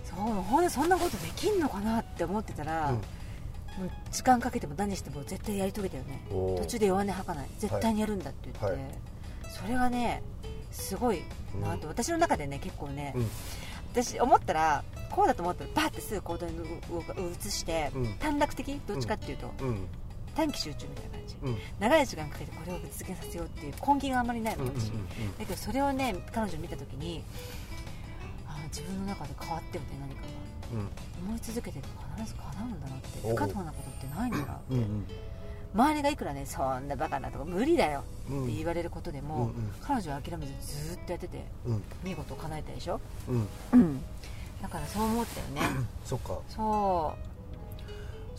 [0.05, 2.95] そうほんでそんなことできんのかなって思ってたら、うん。
[2.97, 3.01] も
[3.87, 6.21] う時間かけても何しても絶対やり遂げたよね。
[6.29, 7.49] 途中で弱音吐かない。
[7.59, 8.77] 絶対にやるんだって言って、はい。
[9.49, 10.23] それがね
[10.73, 11.23] すごい
[11.63, 11.81] なうん。
[11.81, 13.31] と、私の中でね結構ね、うん。
[13.93, 16.53] 私思ったらこうだと思ったらバーってすぐ行動に
[17.45, 18.15] 移して、うん。
[18.19, 18.81] 短絡的？
[18.87, 19.87] どっちかっていうと、うん
[20.37, 21.59] 短期集中みたいな感じ、うん。
[21.79, 27.23] 長い時間かけてこれを実現させようっていう根気があんまりないの私、うんうんうんだけどそれをね彼女見た時に
[28.47, 30.29] あー自分の中で変わってるって何かが。
[30.73, 30.89] うん。
[31.27, 31.81] 思い続けて
[32.17, 35.07] 必ず叶うんだなって不可能なことってないんだなって、うんうん
[35.73, 38.45] 周りがいくらねそんなバカなとか無理だようん。
[38.45, 39.73] って言われることでも、うんうん。
[39.81, 41.83] 彼女は諦めずずーっとやっててうん。
[42.03, 43.49] 見事叶えたでしょ、うん。
[43.73, 44.01] うん、
[44.61, 45.61] だからそう思ったよね。
[46.05, 46.39] そっか。
[46.49, 47.15] そ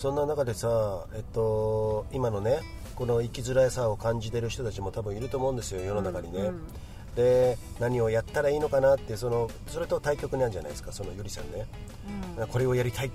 [0.01, 2.61] そんな中でさえっと今のね
[2.95, 6.61] この生きづらさを感じてる人たちも多分いると思うんですよ世うの中にね、うん
[7.15, 11.65] で何をやったらいいのかなってそのそれと対極なんじゃないですかそのゆりさんね。
[12.39, 12.47] うん。
[12.47, 13.11] これをやりたい。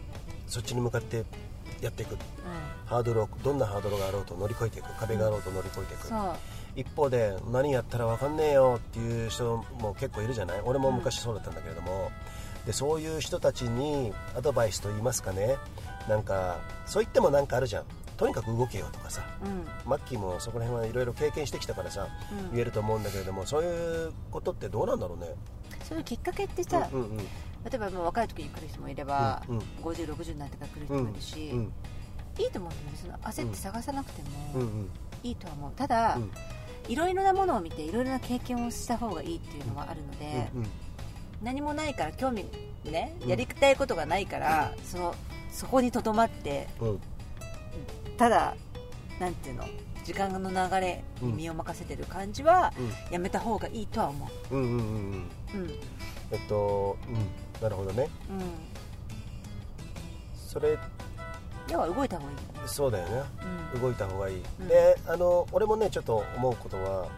[0.46, 1.24] そっちに向かって
[1.80, 2.18] やっていく。
[2.84, 4.94] ハードルをどんなハードルがあろうと乗り越えていく。
[5.00, 6.08] 壁があろうと乗り越えていく、
[6.76, 10.60] 一方で何やったら分かんねえよっていう人も結構いるじゃない？
[10.62, 12.10] 俺も昔そうだったんだけれども、
[12.66, 15.56] でそういう人たちにアドバイスと言いますかね
[16.08, 17.84] なんかそう言ってもなんかあるじゃん。
[18.16, 19.22] とにかく動けよとかさ。
[19.44, 19.66] うん。
[19.84, 22.52] マッキーもそこら辺はいろいろ経験してきたからさ、うん。
[22.52, 25.34] 言えると思うんだけれどもそういうことってどうなんだろうね。
[25.84, 27.18] そういうきっかけってさ、うんうん
[27.68, 29.62] 例えばもう若い時に来る人もいれば、うんうん。
[29.82, 31.72] 5060になってから来る人もいるし、うん
[32.38, 32.98] いいと思うんだよね。
[33.02, 34.90] その焦って探さなくてもうんうん。
[35.24, 35.72] いいとは思う。
[35.74, 36.30] ただ、うん。
[36.88, 40.66] いろいろなものを見ていろいろな経験をした方がいいっていうのはあるので、うん
[41.42, 42.46] 何もないから興味
[42.84, 45.14] ねうんやりたいことがないから、その
[45.56, 47.00] そこにとどまってうん。
[48.18, 48.54] ただ
[49.18, 49.64] なんていうの
[50.04, 52.72] 時間の流れに身を任せてる感じは、
[53.10, 54.56] やめた方がいいとは思う。
[54.56, 55.62] んうんうんうんううん。
[55.62, 55.70] うん。
[56.30, 57.14] えっとうん。
[57.60, 58.08] なるほどね。
[60.36, 60.78] それ
[61.68, 62.36] 要は動いた方がいい。
[62.66, 63.22] そうだよね。
[63.74, 63.80] うん。
[63.80, 64.68] 動いた方がいい、うん。
[64.68, 67.08] であの俺もねちょっと思うことは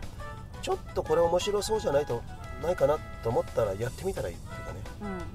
[0.62, 2.22] ちょっとこれ面白そうじゃないと
[2.62, 4.81] ないかなと思ったらやってみたらいいっていうかね。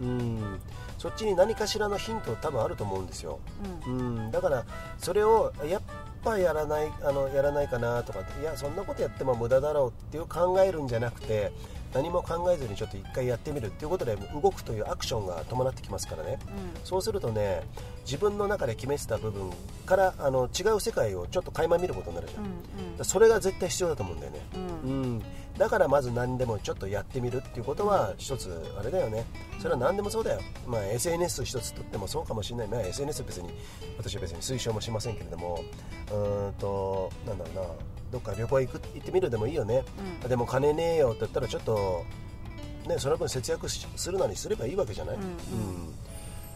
[0.02, 0.08] うん。
[0.08, 0.60] うん
[1.04, 3.38] そっちに何かしらのヒント多分あると思うんですよ、
[3.86, 3.98] うん。
[3.98, 4.64] うん、だから
[5.00, 5.82] それをやっ
[6.24, 11.52] ぱやらないあのやらないかなとかいやそんなことやっても無駄だろうっていう考えるんじゃなくて
[11.94, 16.40] 何も考えずにちょっと一回やってみるっていうことで動くというアクションが伴ってきますからね。
[16.86, 17.64] そうするとね
[18.06, 19.52] 自分の中で決めてた部分
[19.86, 25.04] からあの違う世界をちょっと垣間見ることになるじゃん、うんだからそれが絶対必要だと思うんだよね、うんうん。
[25.04, 25.24] うん、
[25.58, 29.26] だからまず何でもちょっとやってみるっていうことは一つあれだよね。
[29.60, 33.50] それは何でもそうだよ、まあ、SNS 一つとってもそうかもしれない、まあ、SNS 別に
[33.98, 35.64] 私は別に推奨もしませんけれども。
[36.12, 37.62] うーんとなんだろうな。
[38.12, 39.84] どっか旅行行く行ってみるでもいいよね、
[40.22, 40.30] うん。
[40.30, 42.04] でも金ねえよって言ったらちょっと
[42.88, 45.30] ねその分節約しするなりすればいいわけじゃない、うんうん。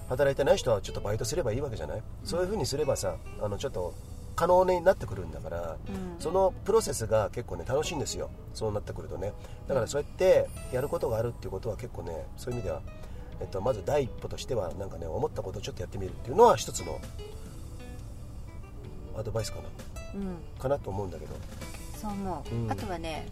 [0.09, 3.93] 働いてない人はちょっとバイトすればいいわけじゃない、そういう風にすればさあのちょっと
[4.37, 6.21] 可能になってくるんだから、うん。
[6.21, 8.29] そのプロセスが結構ね楽しいんですよ。
[8.53, 9.33] そうなってくるとね。
[9.67, 12.81] だからそうやってやることがあるっていうことは結構ねそういう意味では、
[13.41, 17.01] えっと、まず第一歩としてはなんかね思ったことをちょっとやってみるっていうのは一つの
[19.17, 19.63] アドバイスかな。
[20.13, 20.37] うん。
[20.59, 21.35] かなと思うんだけど。
[21.99, 22.71] そう思う、うん。
[22.71, 23.27] あとはね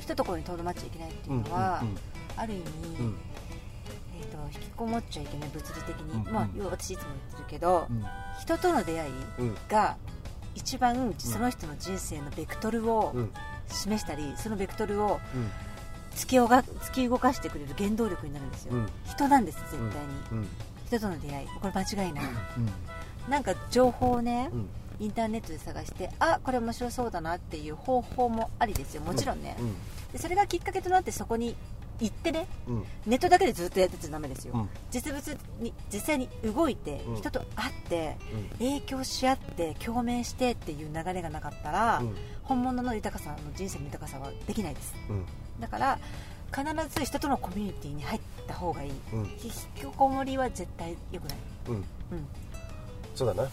[0.00, 1.96] 一ところにとどまっちゃいけないっていうのは、うんうん
[2.36, 2.64] ある意味、
[3.00, 3.18] うん。
[4.14, 8.04] えー、と引きこもっちゃいけない物理的に、うんまあ、要は私いつも言ってるけど、うん。
[8.40, 9.56] 人との出会いうん。
[9.68, 9.96] が
[10.56, 13.32] 一番その人の人生のベクトルをうん。
[13.68, 15.50] 示したりそのベクトルをうん。
[16.14, 18.88] 突き動か突き動かしてくれる原動力になるんですよ、うん。
[19.04, 19.88] 人なんです絶対に、
[20.32, 20.48] うん。
[20.86, 21.46] 人との出会い。
[21.60, 22.24] これ間違いない。
[22.24, 23.30] うん。
[23.30, 24.68] なんか情報をね、うん。
[24.98, 29.02] インターネットで探してあこれ面白そうだなっていう方法もありですよ。
[29.02, 29.74] もちろんね、うん。
[30.12, 31.54] でそれがきっかけとなってそこに
[32.00, 32.84] 行ってねうん。
[33.06, 34.68] ネットだけでずっとやってちゃダメですよ、うん。
[34.90, 37.16] 実物に実際に動いて、うん。
[37.16, 38.66] 人と会ってうん。
[38.66, 42.16] 影響し合って共鳴してっていう流れがなかったら、うん。
[42.42, 44.94] 本物の豊かさの人生の豊かさはできないです。
[45.08, 45.24] うん。
[45.60, 45.98] だから
[46.54, 46.64] 必
[46.98, 48.90] ず人とのコミュニティに入った方がいい。
[49.12, 49.20] うん。
[49.42, 51.38] 引きこもりは絶対良くない。
[51.68, 51.74] うん。
[51.74, 51.84] うん。
[53.14, 53.48] そうだな。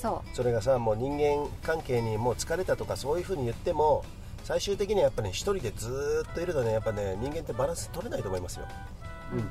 [0.00, 4.04] そそれがさもう人間関係にもう疲れたとかそういうふうに言っても
[4.46, 8.66] 最終的にはやっぱね一人でずーっといるとねやっぱね人間ってバランス取れないと思いますよ。
[9.32, 9.50] うん。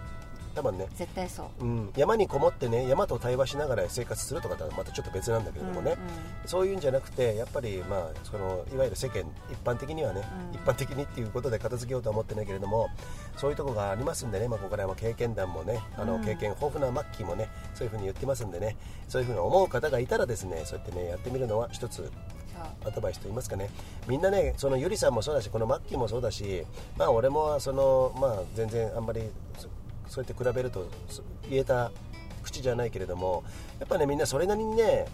[0.56, 0.88] 多分ね。
[0.90, 1.66] う絶対そう。
[1.66, 5.98] うん、山にこもってね山と対話しながら生活するとかとはまたちょっと別なんだけれどもね、
[6.44, 10.22] うんそういうんじゃなくてやっぱり、まあ、そのいわゆる世間一般的にはね、
[10.54, 10.56] うん。
[10.56, 12.88] 一般的にっていうことで片付けようとは思ってないけれども
[13.36, 16.22] そういうところがありますんでね、まあ、ここからは経験談もねあのうん。
[16.24, 18.78] 経験豊富なマッキーもねそういうふうに言ってますんでね
[19.10, 22.10] そういうふうに思う方がいたらですねそうやってねやってみるのは一つ
[22.86, 23.70] アドバイスと言いますかね。
[24.08, 26.64] みんなねそのゆりさんもそうだしこのマッキーもそうだし
[26.98, 29.22] まあ俺もそのまあ全然あんまり
[29.58, 29.68] そ
[30.08, 31.92] そうやって比べるとそ言えた
[32.44, 33.44] 口じゃないけれども
[33.80, 35.08] やっぱねみんなそれなりにね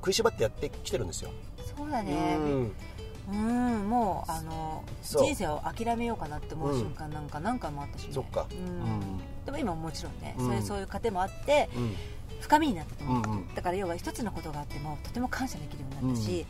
[0.00, 1.30] 食いしばってやってきてるんですよ、
[1.76, 2.36] そうだね。
[2.38, 2.74] うん。
[3.26, 8.12] うんもうあの人生を諦めようかなって思う瞬間なんか何回もあったしね。
[8.12, 8.46] そっか。
[8.50, 8.58] うん。
[8.58, 9.00] うん。
[9.46, 10.46] でも今ももちろんね、うん。
[10.46, 11.94] そういうそういう過程もあってうん。
[12.40, 13.54] 深みになったと思う、うんうん。
[13.54, 16.44] だから要は一つのことがあってもとても感謝できるようになったし、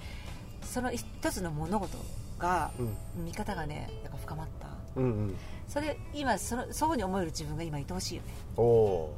[0.64, 1.98] その一つの物事
[2.38, 2.82] が、う
[3.20, 3.24] ん。
[3.24, 4.68] 見方がねやっぱ深まった。
[4.96, 5.36] うんうん。
[5.68, 8.34] それ今そのそうに思える自分が今愛おしいよね。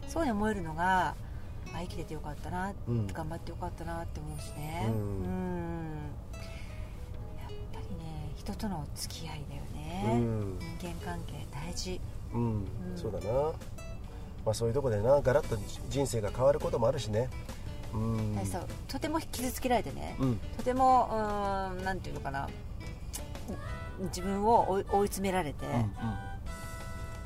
[0.09, 1.15] そうに思えるのが
[1.73, 3.07] あ生きててよかったな、うん。
[3.07, 4.87] 頑張ってよかったなって思うしね。
[4.89, 5.87] ううん。
[7.39, 10.59] やっぱりね人との付き合いだよーね、うん。
[10.79, 12.01] 人間関係大事。
[12.35, 13.33] うん、そうだな、
[14.45, 15.57] まあ、そういうところでなガラッと
[15.89, 17.31] 人生が変わることもあるしね
[17.95, 18.35] うん。
[18.35, 20.41] だからさとても傷つけられてね、うん。
[20.57, 22.49] とてもうーんなんていうのかな。
[24.01, 25.65] 自分を追い詰められて、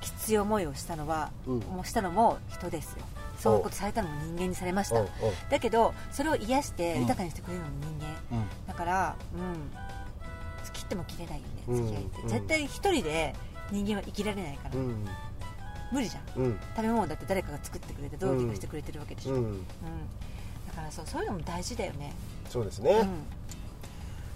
[0.00, 1.58] きつい思いをしたのは、うん。
[1.60, 3.04] もうしたのも人ですよ。
[3.38, 5.00] そういうことされたのも人間にされました。
[5.00, 5.08] うんう。
[5.08, 5.10] ん
[5.50, 7.00] だけどそれを癒してうん。
[7.00, 8.48] 豊かにしてくれるのも人間、うん。
[8.66, 9.70] だからうん。
[10.72, 11.86] 切っても切れないよねうん。
[11.86, 12.28] 付き合いって、うん。
[12.28, 13.34] 絶対一人で
[13.72, 15.06] 人間は生きられないから、うん。
[15.90, 16.42] 無理じゃん。
[16.42, 16.60] うん。
[16.76, 19.66] 食べ物だって誰かが作ってくれてどうにかしてくれてるわけでしょ、ううんん
[20.70, 22.12] だからそうそういうのも大事だよね、
[22.48, 23.08] そうですね、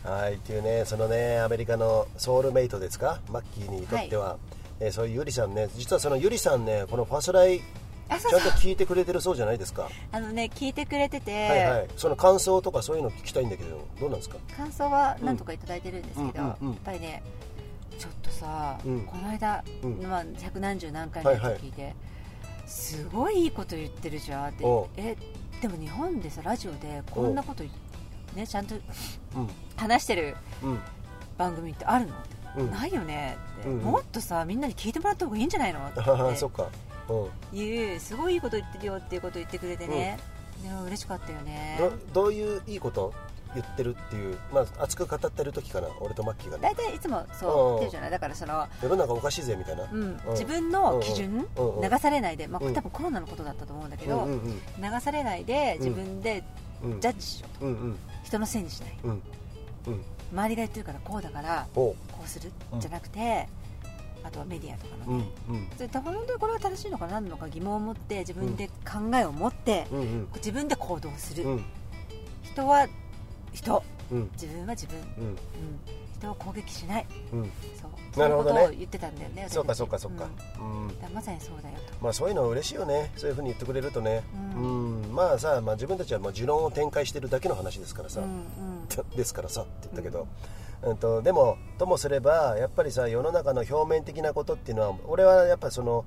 [0.05, 0.11] うん。
[0.11, 3.20] はいっていうねそのねアメリカのソウルメイトですか？
[3.31, 4.37] マッキーにとっては、
[4.81, 5.68] えーそういうゆりさんね。
[5.77, 7.62] 実はそのゆりさんねこのファスライ
[8.09, 8.40] あそうそう。
[8.40, 11.88] ちゃんと聞いてくれてるそうじゃないですか、あのね聞いてくれてて、はいはい。
[11.97, 14.37] その感想とかそういうの聞きたいんだけどどうなんですか？
[14.57, 17.23] 感想は何とかいただいてるんですけど、やっぱりね
[17.99, 19.03] ちょっとさ、うん。
[19.03, 20.03] この間、うん。
[20.03, 21.62] まあ、百何十何回のやつはいはい。
[21.62, 21.94] 聞いて、
[22.66, 24.64] すごいいいこと言ってるじゃんって。
[24.97, 25.16] え
[25.64, 27.64] でも日本でさラジオでこんなこと
[28.37, 28.79] ねちゃんとう
[29.40, 29.48] ん。
[29.77, 30.79] 話してるうん。
[31.38, 32.12] 番組ってあるの、
[32.59, 32.70] うん。
[32.70, 33.85] ないよねって、うんうん。
[33.85, 35.92] もっとさみんなに聞いてもらった方がいいんじゃないのっ
[36.37, 36.66] そっか。
[37.09, 37.31] うん。
[37.50, 40.18] ていうすごいいいこと言ってるよっていうこと言ってくれてね、
[40.62, 41.79] でも嬉しかったよね。
[42.12, 43.14] どどういういいこと？
[43.55, 46.62] 言ってるっていう、まあ、熱く語ってる時かな俺とマッキーがね。
[46.62, 47.77] 大体いつもそううん。
[47.77, 48.11] 言ってるじゃない。
[48.11, 52.75] だからその世の中おかしいぜみたいな、うん、自分の基準、うんうん流されないで、まあ、うん。
[52.75, 54.43] 多分コロナのことだったと思うんだけど、うんうんうん。
[54.83, 56.43] 流されないで自分で
[56.83, 57.01] うん。
[57.01, 57.67] ジャッジしよう。
[57.67, 57.93] うんうん。
[57.95, 58.99] と人のせいにしない。
[59.05, 59.11] うん。
[59.11, 59.23] うん。
[60.33, 62.81] 周りが言ってるからこうだからこうするうん。
[62.81, 63.49] じゃなくて、
[64.23, 65.12] あとはメディアとかうん。
[65.12, 70.29] のね、うんで本当にこれは正しいのか何なのか疑問を持って自分で考えを持って、うんうん。
[70.37, 71.64] 自分で行動する、うん。
[72.43, 72.87] 人は
[73.55, 73.83] 人。
[74.12, 74.31] うん。
[74.33, 75.25] 自分は自分、うん。
[75.25, 75.38] うん、
[76.19, 77.07] 人を攻撃しない。
[77.33, 77.53] うん。
[77.81, 78.21] そう。
[78.21, 78.61] なるほどね。
[78.64, 79.79] そういうことを言ってたんだよねそうか私。
[79.79, 80.29] そうかそうか。
[80.59, 80.83] うん。
[80.83, 81.01] うん。
[81.01, 81.95] だまさにそうだよと。
[82.01, 83.11] まあそういうのは嬉しいよね。
[83.17, 84.23] そういうふうに言ってくれるとね。
[84.57, 85.14] ううん。
[85.14, 88.88] まあさ、まあ、自分たちはまあ持論を展開してるだけの話ですからさ、うんうん。
[89.17, 90.27] ですからさって言ったけど、
[90.83, 96.05] うんとでもともすればやっぱりさ世の中の表面的なことっていうのは俺はやっぱその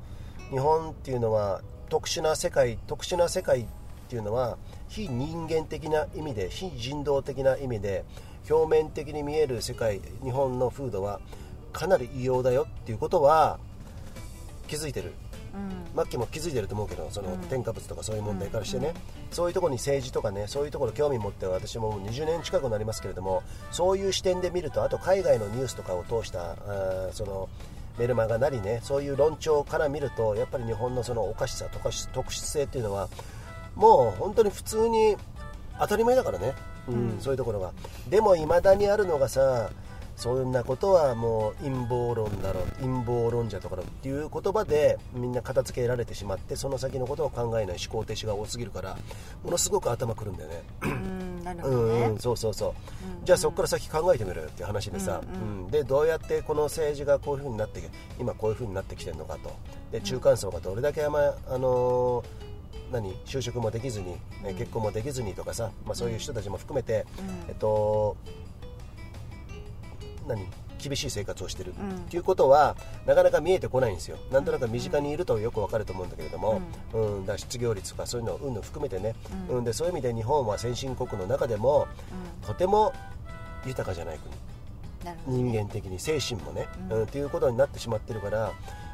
[0.52, 3.66] 日本っていうのは特殊な世界特殊な世界っ
[4.08, 4.58] ていうのは
[4.90, 8.06] 非人間的な意味で非人道的な意味で
[8.50, 11.20] 表面的に見える世界日本の風土は
[11.74, 13.60] かなり異様だよっていうことは
[14.68, 15.14] 気づいてる。
[15.54, 15.96] うん。
[15.96, 17.40] マッキーも気づいてると思うけどそのうん。
[17.42, 27.50] 添加物とかそういう問題からしてね、うんそういうところに政治とかねそういうところ興味持って私ももう20年近くなりますけれどもそういう視点で見るとあと海外のニュースとかを通したあーその
[28.00, 33.10] メルマガなりねそういう論調から見るとやっぱり日本のそのおかしさ特殊特殊性っていうのは
[33.78, 35.16] もう本当に普通に
[35.80, 36.54] 当たり前だからね。
[36.88, 36.94] うん。
[36.96, 37.72] うんそういうところが。
[38.10, 39.70] でもいまだにあるのがさ
[40.18, 48.98] そんなことはもう陰謀論だろう陰謀論者とかっていう言葉でみんな片付けられてしまってその先のことを考えない思考停止が多すぎるから
[49.44, 50.64] ものすごく頭くるんだよね。
[50.82, 51.54] うんね。
[51.54, 53.26] んうん、そうそうそう、うん。
[53.26, 55.72] じゃあそこから先考えてみるっていう話でさ、うんうん。
[55.72, 57.82] でどうやってこの政治がこういう風になって
[58.20, 59.56] 今こういう風になってきてるのかと。
[59.92, 62.47] で中間層がどれだけ、まああのー
[62.92, 67.50] 何就職もできずに、え結婚もできずにとかさ、まあ、そういう人たちも含めて、うん。
[67.50, 68.16] えっと
[70.28, 70.46] 何
[70.80, 71.90] 厳しい生活をしてるうん。
[71.90, 74.18] っていうことはなかなか見えてこないんですよ。
[74.32, 76.62] なんとなく身近にいるとよくわかると思うんだけれども、
[76.94, 77.22] うん。
[77.22, 79.16] だから失業率とかそういうのをうんぬん含めてね、
[79.50, 79.58] うん。
[79.58, 81.88] うん、でそういう意味で日本は先進国の中でも
[82.46, 82.94] とても
[83.66, 84.34] 豊かじゃない国。
[85.26, 88.52] 人間的に精神もね、ううんんっていうことになってしまってるから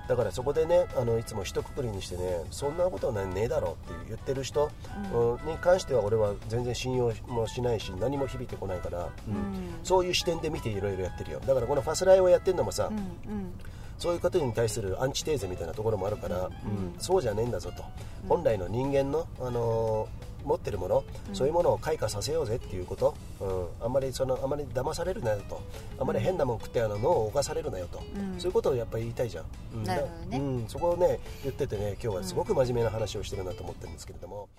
[0.08, 4.70] だからそこでねあのいつも一括りにしてねそんなことはねえだろうって言ってる人、
[5.14, 5.48] うん。
[5.48, 9.36] に関しては俺は全然信用もしないし何も響いてこないから、うん。
[9.36, 9.44] うん。
[9.84, 11.40] そういう視点で見ていろいろやってるよ。
[11.40, 13.54] だからこのファスライをやってるのもさ、うんうん。
[13.98, 16.52] そういうことに対するアンチテーゼみたいなところもあるから、うん。
[16.98, 17.84] そうじゃねえんだぞと、
[18.28, 21.04] 本来の人間の、あのー持ってるもの、
[21.34, 25.62] そういうものを開花させようぜっていうこと、うん、あんまりそのあんまり騙されるなよと。
[26.00, 28.40] あんまり変なもん食ってあの脳を侵されるなよと、うん。
[28.40, 29.84] そういうことをやっぱり言いたいじゃん、うん。
[29.84, 30.38] なるほどね。
[30.38, 34.50] うん、そこをね言っててね今日はすごく真面目な話をしてるなと思ってるんですけれども、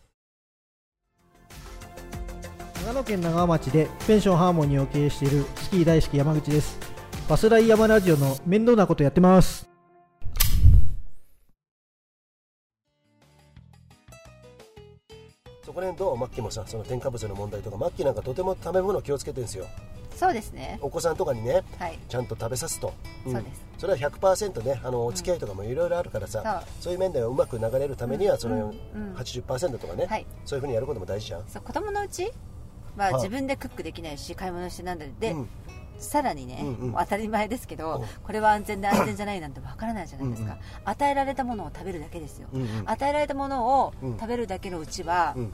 [2.86, 6.78] 長野県長浜町でペンションハーモニーを経営しているスキー大好き山口です。
[7.26, 9.73] バスライ山ラジオの面倒なことやってます
[15.92, 16.16] 辺どう？
[16.16, 19.66] マッキーもさその添加物の問題とかマッキーなんかとても食べ物気をつけてるんですよ。
[20.16, 20.78] そうですね。
[20.80, 21.98] お子さんとかにねはい。
[22.08, 22.94] ちゃんと食べさすと、
[23.26, 23.32] ん。
[23.32, 23.64] そうです。
[23.78, 28.62] それは100%ねあのお付き合いとかもいろいろあるからさ、そういう面ではうまく流れるためにはそのうん。
[28.62, 29.14] うん。
[29.16, 30.26] 80%とかね、はい。
[30.44, 31.44] そういうふうにやることも大事じゃん。
[31.48, 32.30] そう子供のうち
[32.96, 33.14] ははい。
[33.14, 35.48] 自分でクックできないし買い物してなんだりで、うん。
[35.98, 36.92] さらにね、うんうん。
[36.94, 38.06] 当たり前ですけど、うん。
[38.22, 40.60] これは安全で安全じゃないなんてわからないじゃないですか、うんうん。
[40.84, 42.68] 与えられたものを食べるだけですよ、うんうん。
[42.86, 44.18] 与えられたものをうん。
[44.18, 45.52] 食べるだけのうちは、うん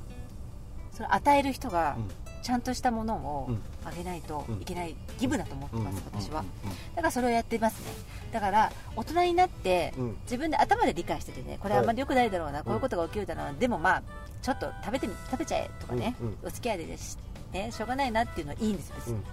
[0.93, 2.11] それ与える人がうん。
[2.43, 3.63] ちゃんとしたものをうん。
[3.85, 4.63] あげないとうん。
[4.63, 6.47] いけない義務だと思ってます、私は、うん。
[6.95, 7.93] だからそれをやってますね。
[8.33, 10.17] だから大人になってうん。
[10.23, 14.03] 自分で頭で理解しててねこれあんまり良くないだろうな、こういうことが起きるだろうな、でもまあ
[14.41, 17.19] ちょっと食べてみ食べちゃえとかね、お付き合いでです
[17.53, 19.25] ねしょうがないなっていうのはいいんですよ別に、うん。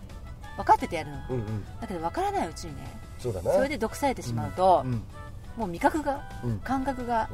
[0.57, 1.17] 分かっててやるの
[1.79, 5.01] だけど分からないうちにねそれで毒されてしまうと、うん。
[5.55, 6.59] もう味覚がうん。
[6.59, 7.29] 感覚が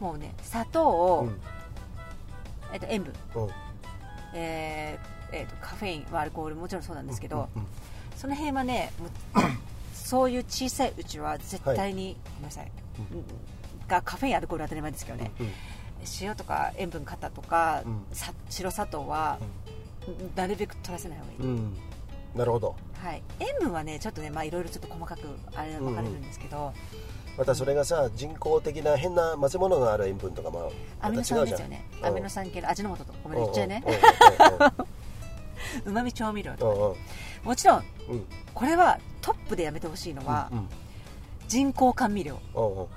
[0.00, 0.06] うん。
[0.06, 1.40] もうね砂糖を、うん
[2.72, 3.40] えっと、塩分、う。
[3.42, 3.50] ん
[4.34, 7.66] えーえーとカフェインはアルコールもちろんそうなんですけど、うん
[8.16, 8.90] その辺はね
[9.94, 12.72] そういう小さいうちは絶対に、ごめんなさい、
[13.86, 15.52] がカフェインアルコールは当たり前ですけどね、うん
[16.20, 18.06] 塩とか塩分過多とか、うん。
[18.12, 19.38] さ白砂糖は、
[20.34, 21.76] なるべく取らせない方がいい、うん。
[22.34, 22.74] なるほど。
[23.02, 25.20] はい、塩分はねちょっとねまあいろいろちょっと細かく
[25.54, 26.72] あれ分かれるんですけど、
[27.38, 31.86] またそれがさ人工的な変な混ぜ物のある塩分とかもアミノ酸ですよね。
[32.00, 32.06] うん。
[32.06, 33.84] アミノ酸系の味の素とごめん言っちゃうね。
[35.86, 36.96] うまみ 調味料と
[37.44, 37.84] かもちろん
[38.54, 40.68] これはトップでやめてほしいのは、うん
[41.46, 42.38] 人工甘味料。
[42.52, 42.88] こ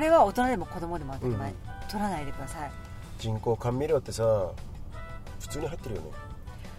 [0.00, 1.56] れは大人でも子供でも当たり前、うん
[1.90, 2.70] 取らないでください。
[3.18, 4.22] 人工甘味料ってさ
[5.40, 6.08] 普通に入ってるよね。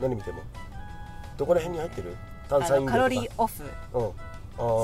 [0.01, 0.41] 何見ても。
[1.37, 2.15] どこら辺に入ってる？
[2.49, 3.63] 炭あ酸飲料カロリーオフ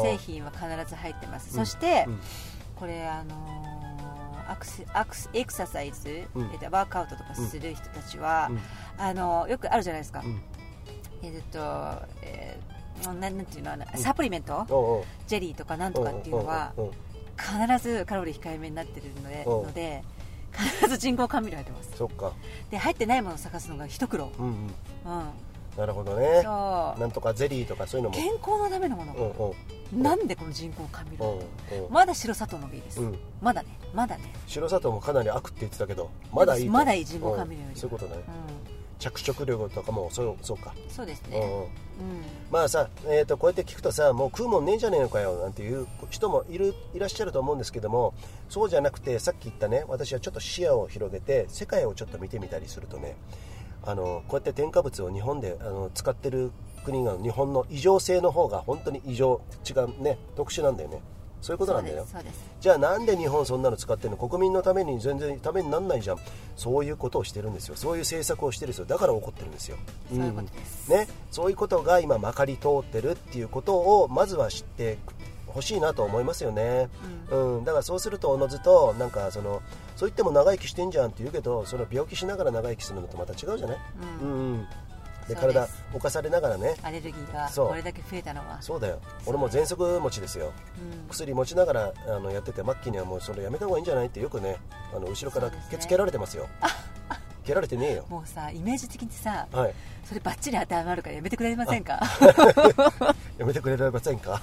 [0.03, 1.65] 製品は必ず入ってます、うん。
[1.65, 2.19] そして、うん。
[2.75, 6.49] これあのーアクセアクセエクササイズ、うん。
[6.51, 8.59] えっとワークアウトとかする人たちは、うん。
[8.97, 10.41] あのよくあるじゃないですか、うん。
[11.21, 11.59] えっと、
[12.21, 12.79] えー
[13.13, 16.73] なんていうのサプリメント、ジェリーとかなんとかっていうのは
[17.37, 19.61] 必ずカロリー控えめになってるのでう。
[19.61, 20.03] んので
[20.51, 21.91] 必ず人工甘味料入ってます。
[21.95, 22.33] そっか。
[22.69, 24.71] で入ってないものを探すのが一苦労、うん、
[25.79, 26.41] なるほどね。
[26.43, 26.99] そう。
[26.99, 28.15] なんとかゼリーとかそういうのも。
[28.15, 29.51] 健康のためのもの、うん
[29.95, 30.03] うん。
[30.03, 31.93] なんでこの人工甘味う料、んうん。
[31.93, 33.19] まだ白砂糖の方がいいです、うん。
[33.41, 33.69] まだね。
[33.93, 36.71] まだね、白砂糖もかなり悪って言ってたけどまだいいと。
[36.71, 37.79] まだいい人工甘味料よりうん。
[37.79, 38.17] そういうことね。
[38.17, 40.71] う着色料とかもそうそうか。
[40.71, 41.61] ん、そうですね、うんうん。
[41.61, 41.69] うん。
[42.51, 48.13] まあさ、えー、とこうやって聞くとさもう食うもんねえんじゃねえのかよなんていう人もいるいらっしゃると思うんですけども
[48.49, 53.15] そうじゃなくてさっき言ったね私はちょっと視野を広げて世界をちょっと見てみたりするとね
[53.83, 56.51] あのこうやって添加物を日本であの使ってる
[56.85, 61.01] 国が日本の異常性の方が本当に異常違うね特殊なんだよね。
[61.41, 62.05] そういうことなんだよ。
[62.59, 64.17] じゃあなんで日本そんなの使ってるの？
[64.17, 66.17] 国民のために全然ためにならないじゃん。
[66.57, 67.77] そういうことをしてるんですよ。
[67.77, 68.85] そういう政策をしてるんですよ。
[68.85, 69.77] だから怒ってるんですよ。
[70.09, 70.91] そういうことです。
[70.91, 74.97] ね、そういうことが今まかり通ってるっていうことをまずは知って
[75.51, 76.89] ほしいなと思いますよね、
[77.31, 77.65] うん。
[77.65, 79.61] だからそうするとおのずとなんかその
[79.95, 83.77] そう言っても長生きしてんじゃんって言うけどその病気しながら長生きするのとまた違うじゃない、
[84.21, 84.29] うん。
[84.29, 84.67] うん
[85.27, 86.75] で体侵されながらね。
[86.81, 88.59] アレルギーがこれだけ増えたのは。
[88.63, 88.99] そうだよ。
[89.27, 90.51] 俺も喘息持ちですよ。
[91.03, 91.07] うん。
[91.07, 94.07] 薬持ちながらあのやってて末期にはもうそれやめた方がいいんじゃない？
[94.07, 94.57] ってよくね
[94.91, 95.67] あの後ろからそうですね。
[95.69, 96.47] ケツ蹴られてますよ
[97.49, 98.05] 蹴られてねえよ。
[98.09, 99.73] もうさイメージ的にさはい。
[100.05, 101.99] それバッチリ当てはまるからやめてくれませんか？
[103.39, 104.39] やめてくれませんか？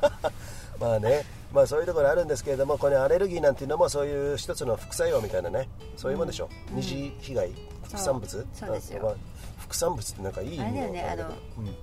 [0.80, 5.68] まあねまあそういうところあるんですけれどもこれアレルギーなんていうのもそういう一つの副作用みたいなね。
[5.96, 6.76] そういうもんでしょ、うん。
[6.76, 7.50] 二次被害
[7.84, 8.46] 副産物？
[8.54, 9.02] そうですよ。
[9.02, 9.14] まあ
[9.58, 11.28] 副産物ってなんかいい意味あれだよねあの
[11.58, 11.76] うん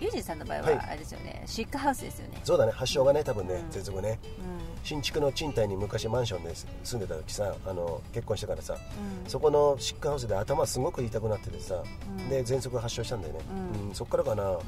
[0.00, 0.76] ユージンさんの場合はい。
[0.76, 2.40] はあれですよね、シックハウスですよね。
[2.42, 3.68] そうだね発症がね多分ねうん。
[3.68, 4.18] 喘息ね。
[4.22, 8.82] う新築の賃貸に昔マンションで住んでた時さあの結婚してからさん、うん、
[9.28, 11.82] そこのシックハウスで頭すごく痛くなっててさ、
[12.18, 12.28] うん。
[12.30, 13.88] で喘息発症したんだよね、うん。
[13.88, 14.60] うんそっからかな、うん。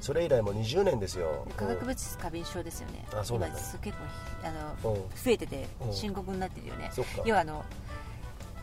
[0.00, 1.46] それ以来もう20年ですよ。
[1.56, 3.06] 化学物質過敏症ですよね。
[3.14, 3.56] あそうなんだ。
[3.56, 4.04] 結構
[4.42, 4.50] あ
[4.84, 5.00] のうん。
[5.02, 5.92] 増えててうん。
[5.92, 6.90] 深刻になってるよね。
[7.24, 7.64] 要はあの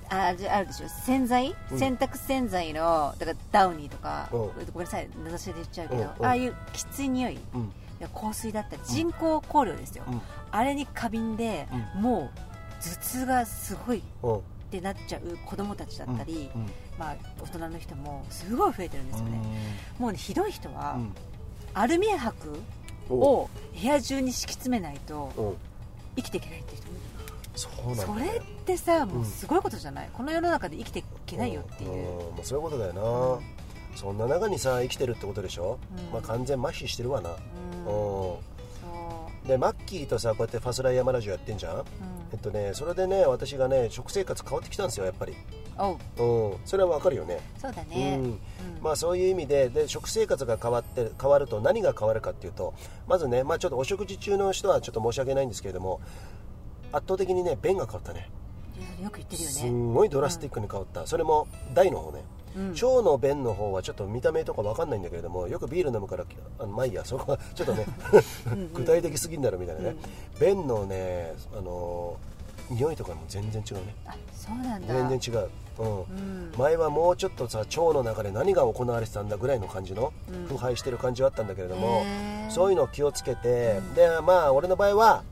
[0.10, 0.90] あじゃあるでしょ。
[0.90, 1.80] 洗剤、うん。
[1.80, 4.40] 洗濯洗剤のだからダウニーとか、うん。
[4.74, 7.40] ごめんなさい名指しで言っちゃうけど、ああいうきつい匂い。
[7.54, 7.72] うん。
[8.14, 10.22] 香水だったり人工香料ですよ、うん。
[10.52, 12.40] あれに過敏で、もう
[12.84, 14.42] 頭痛がすごいっうん。
[14.72, 16.66] てなっちゃう子供たちだったり、うん。
[16.98, 19.40] まあ、大人の人もすごい増えてるんですよね、
[20.00, 21.14] もうねひどい人は、うん。
[21.74, 22.60] アルミ箔
[23.10, 23.50] を
[23.80, 25.42] 部屋中に敷き詰めないとう。
[25.42, 25.56] ん
[26.16, 26.98] 生きていけないっていう人も
[27.56, 31.94] そうなんだそねれってさもうすごいことじゃない、この世の中で生きていけないよっていう、ん。
[31.94, 31.96] ん。
[31.96, 36.14] もうそういうことだよな、そんな中にさ生きてるってことでしょ、うん。
[36.14, 37.34] まあ、完全麻痺してるわな、う
[39.46, 39.48] ん。
[39.48, 41.84] でマッキーとさこうやってファスライヤマラジオやってんじゃん、うん。
[42.32, 45.36] えっとねそれでね私がね食生活変わってきたんですよやっぱり。
[45.78, 46.52] おう。
[46.52, 46.58] うん。
[46.66, 47.40] それはわかるよね。
[47.60, 48.26] そうだね、うん。
[48.26, 48.40] うん。
[48.82, 52.74] まあ、そういう意味でで食生活が変わって変わると何が変わるかっていうと
[53.08, 56.00] まずね、まあ、ちょっとお食事中の人はちょっと申し訳ないんですけれども
[56.94, 58.30] 圧倒的にね便が変わったね。
[59.02, 62.24] よく言ってるよすねんごいドラスティックに変わった、それも大の方ね、
[62.56, 62.72] うん。
[62.72, 66.26] 腸の便の方はちょっと見た目とかわかんないんだけれどもよくビール飲むから
[66.60, 67.86] あのまあいいやそこはちょっとね
[68.74, 69.96] 具体的すぎんだろみたいなね、
[70.40, 72.34] 便のねあのー
[72.70, 73.94] 匂いとかも全然違うね。
[74.06, 74.94] あそうなんだ。
[74.94, 76.00] 全然違う、うん。
[76.00, 76.52] うん。
[76.58, 80.48] 前はもうちょっとさ腸の中で何が行われてたんだぐらいの感じの、うん。
[80.48, 82.04] 腐敗してる感じはあったんだけれども
[82.50, 85.24] そういうのを気をつけて、でまあ俺の場合は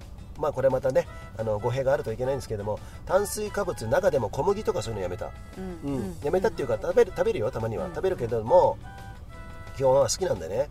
[0.41, 5.95] まあこれまたねあの語弊があるといけないんですけれども炭水化物中でも小麦とかそういうのやめた、うん。
[5.95, 6.15] うん。
[6.23, 8.77] やめたっていうか食べる食べるよたまには、食べるけれども
[9.77, 10.67] 基本は好きなんでね。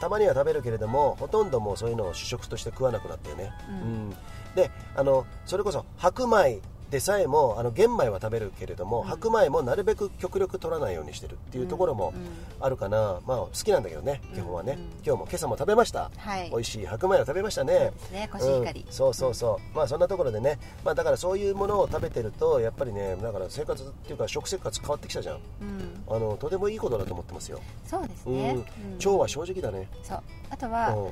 [0.00, 4.10] たまには食べるけれどもほとんどもうそういうのを主食として食わなくなったよね、うん。
[4.56, 6.60] であのそれこそ白米
[6.90, 12.14] でさえもあの玄米は食べるけれども、白米もなるべく極力取らないようにしてるっていうところも
[12.60, 16.50] あるかな、まあ好きなんだけどね基本はね、今日も今朝も食べました、はい。
[16.50, 17.72] 美味しい白米を食べましたね。
[17.72, 18.28] ですね。
[18.32, 18.92] コシヒカリうん。
[18.92, 25.36] そうそうそう、まあそんなところでね、まあ、だからそういうものを食べてるとやっぱりねだから生活っていうか食生活変わってきたじゃん。
[25.36, 26.04] うん。
[26.08, 28.34] あのとてもいいことだと思ってますよ、そうですうん。
[28.36, 28.96] ね、うん。
[28.96, 29.88] 腸は正直だね。
[30.02, 30.22] そう。
[30.50, 31.06] あとうんは、うん。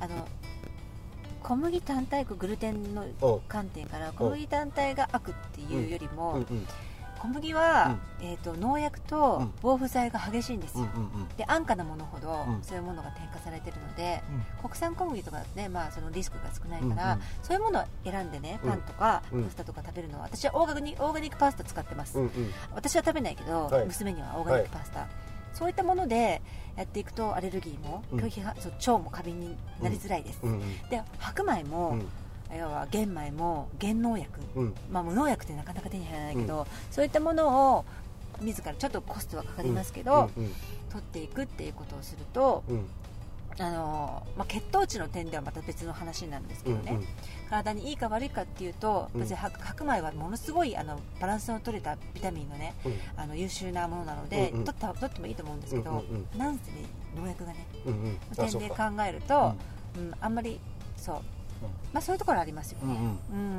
[0.00, 0.26] あの
[1.42, 6.66] 小麦単体グルテンのうん観点から小麦単体が悪っていうよりも、うんうん
[7.20, 9.52] 小麦は、えー、と農薬とうん。
[9.60, 12.62] 防腐剤が激しいんですよ、うんうんで安価なものほど、うん。
[12.62, 14.22] そういうものが添加されてるので、
[14.58, 19.44] う国産小麦とかね、まあ、そのリスクが少ないから、うんうんそういうものを選んでねパンとかうん。
[19.44, 22.30] パスタとか食べるのは私はオーガニオーガニックパスタ使ってます、うんうん。
[22.74, 23.86] 私は食べないけど、はい。
[23.86, 25.06] 娘にはオーガニックパスタ、
[25.52, 26.40] そういったもので
[26.80, 28.24] やっていくとアレルギーも、うん。
[28.24, 30.52] 腸も過敏になりづらいです、うん。
[30.52, 30.60] うん。
[30.88, 31.90] で白米も、
[32.50, 32.58] うん。
[32.58, 34.74] 要は玄米も減農薬、うん。
[34.90, 37.84] まあ、無農薬ってなかなか手に入らないけど、そういったものを
[38.40, 40.54] 自らちょっとコストはかかりますけど、うん。
[40.90, 42.86] 取っていくっていうことをすると、うん
[43.60, 47.06] あのまあ、血糖値の点ではまた別の話なんですけどね、うんうん。
[47.50, 49.20] 体にいいか悪いかっていうと、うん。
[49.20, 52.94] 別に白白米はものすごいあのバランスの取れたビタミンのね、うん。
[53.16, 54.64] あの優秀なものなので、うんうん。
[54.64, 56.78] 取った取ってもいいと思うんですけど、うんうんなんせね
[57.14, 58.18] 農薬がねうんうん。
[58.34, 59.54] 点で考えると、
[59.96, 60.14] うん。
[60.20, 60.58] あんまり
[60.96, 61.14] そう、
[61.92, 63.04] まあ、そういうところありますよね、うんうん。
[63.04, 63.06] う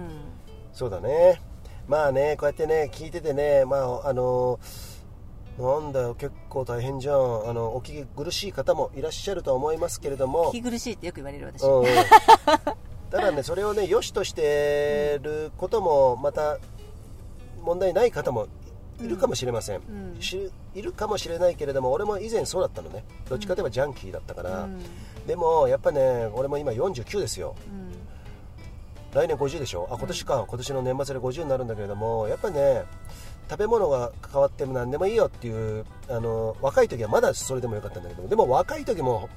[0.07, 0.09] ん。
[0.73, 1.41] そうだね。
[1.87, 4.59] まあねこうやってね聞いててねまああの
[5.61, 7.15] なんだよ結構大変じゃん。
[7.15, 7.19] あ
[7.53, 10.51] のお聞き苦しい方もいらっしゃるとは思いますけれども。
[10.53, 11.85] 息苦しいってよく言われる私、うんうん。
[13.11, 16.57] ただねそれをね良しとしてることもまた
[17.61, 18.47] 問題ない方も
[19.01, 19.81] いるかもしれません、
[20.15, 20.21] うん。
[20.21, 23.03] しいるかもしれないけれども俺も以前そうだったのね。
[23.29, 24.79] どっちかといえばジャンキーだったから、うん。
[25.27, 27.55] でもやっぱね俺も今49ですよ。
[27.67, 27.91] うん。
[29.13, 29.89] 来年50でしょ？
[29.91, 32.85] あ今年か、今年の年末で50になるんだけれどもやっぱね
[33.51, 39.29] 食べ物が変わっても何でもいいよっていうあの若い時はまだそれでもよかったんだけどでも若い時も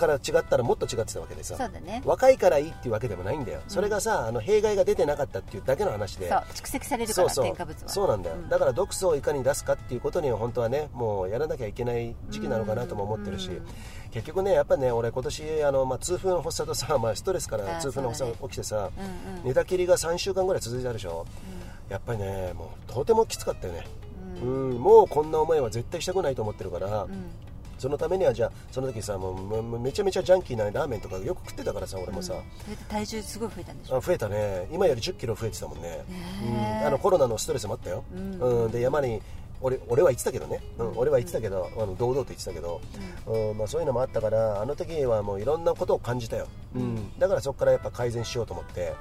[0.00, 2.02] から違ったらもっと違ってたわけでさね。
[2.06, 6.28] 若いからいいっていうわけでもないんだよ、それがさあの弊害が出てなかったっていうだけの話で。
[6.28, 7.88] そう蓄積されるから添加物は。
[7.88, 13.66] そうなんだよ、うんだから毒素をいかに出すかっていうことには本当はねもうやらなきゃいけない時期なのかなとも思ってるし、うん
[14.12, 19.44] 結局ねやっぱね俺今年あの、まあ、痛風の発作とさ、まあ、ストレスから痛風の発作が起きてさ、うんうん。
[19.44, 21.26] 寝たきりが3週間ぐらい続いたでしょ、
[21.90, 23.84] やっぱりねもうとてもきつかったよね、
[24.42, 24.70] うん。
[24.78, 27.10] もうこんな思いは絶対したくないと思ってるから、うん。
[27.78, 33.96] そのためにはじゃあその時さもうめちゃめちゃジャンキーなラーメンとかよく食ってたからさ俺もさ、それで体重すごい増えたんでしょ？
[33.96, 34.68] あ増えたね。
[34.70, 35.88] 今より1 0キロ増えてたもんね。
[35.88, 36.04] ね
[36.82, 38.64] うん、あのコロナのストレスもあったよ、うん。
[38.66, 38.70] うん。
[38.70, 39.22] で山に
[39.62, 42.80] 俺俺は言ってたけどね、うん俺は言ってたけど、あの堂々と言ってたけど、
[43.26, 43.58] うん。
[43.58, 47.18] まあ、そういうのもあったからあの時はもういろんなことを感じたよ、うん。
[47.18, 48.94] だからそこからやっぱ改善しようと思って、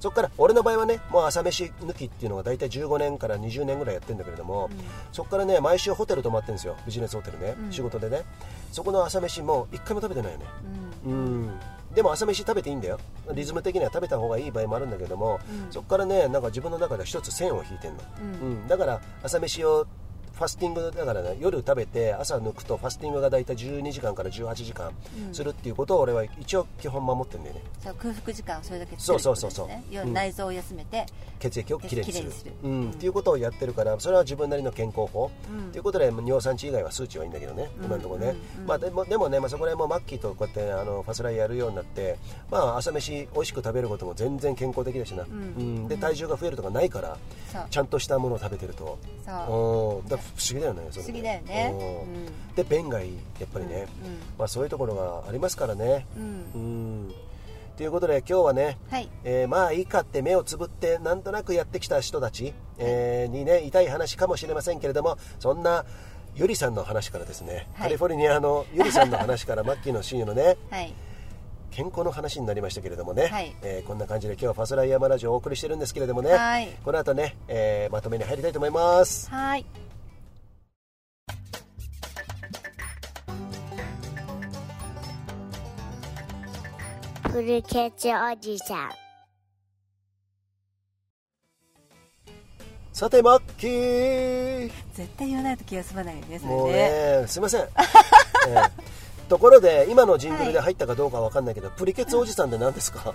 [0.00, 4.68] そこから俺の場合はねもう朝飯抜きっていうのが大体15年から20年ぐらいやってるんだけれども、
[5.12, 6.76] そこからね毎週ホテル泊まってるんですよ。
[6.86, 8.22] ビジネスホテルね、仕事でね。
[8.72, 10.44] そこの朝飯もう一回も食べてないよね、
[11.06, 11.50] うん
[11.94, 12.98] でも朝飯食べていいんだよ。
[13.34, 17.98] リズム的には食べた方がいい場合もあるんだけども、そこからねなんか自分の中で一つ線を引いてんの、
[18.42, 18.68] うん。
[18.68, 19.86] だから朝飯を
[20.34, 24.92] ファスティングだからね夜食べて朝抜くとファスティングが大体12時間から18時間
[25.32, 27.62] するっていうことを俺は一応基本守ってるんだよね。
[27.82, 29.94] そう空腹時間をそれだけそう作そうそうそうるってことですね。
[29.94, 30.12] 要はうん。
[30.14, 31.06] 内臓を休めて、
[31.38, 32.24] 血液をきれいにする。
[32.24, 32.52] きれいにする。
[32.62, 32.90] うん。
[32.90, 35.30] っていうことをやってるからそれは自分なりの健康法、
[35.72, 38.34] ということで尿酸値以外は数値はいいんだけどね、今のところね、
[38.66, 42.18] まあ、でもでもね、まあ、そこら辺もマッキーとこうやってあのファスライやるようになって、
[42.50, 45.88] まあ、朝飯美味しく食べることも全然健康的だしな、うん。
[45.88, 47.16] で体重が増えるとかないから
[47.52, 47.66] そう。
[47.70, 48.98] ちゃんとしたものを食べてると。
[49.26, 50.04] そう。
[50.04, 51.74] うん不思議だよね不思議だよね。
[51.74, 52.54] うん。
[52.54, 53.86] で便がいいやっぱりね、
[54.38, 56.06] まあ、そういうところがありますからね。
[56.16, 56.18] う
[56.58, 57.12] ん。
[57.76, 59.08] ということで今日はね、はい。
[59.24, 65.84] えーまあいいかって目をつぶってなんとなくやってきた人たち、えーにね痛い話かもしれませんけれどもそんな
[66.34, 67.82] ゆりさんの話からですね、はい。
[67.84, 70.92] カリフォルニアのゆりさんの話から マッキーの親友のねはい。
[71.70, 73.54] 健康の話になりましたけれどもね、はい。
[73.62, 76.68] えーこんな感じで今日はファスライヤマラジオをお送りしてるんですけれどもね、はい。
[76.84, 79.30] この後ね、えーまとめに入りたいと思います。
[79.30, 79.64] はい
[87.32, 88.90] プリケツおじさん。
[92.92, 94.70] さてマッキー。
[94.94, 97.62] 絶対言わないと気が済まないよねそもうれねねすいません、
[98.48, 98.70] えー
[99.28, 103.14] ところで今のジングルで入ったかどうかわかんないけど、プリケツおじさんって何ですか？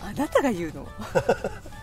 [0.00, 0.86] あなたが言うの？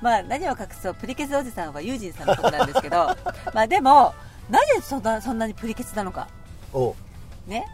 [0.00, 2.96] まあ何を隠そうプリケツおじさんはユージンさんのことなんですけど
[3.54, 4.14] まあでも
[4.50, 6.28] なぜそんなそんなにプリケツなのか。
[7.46, 7.66] ね。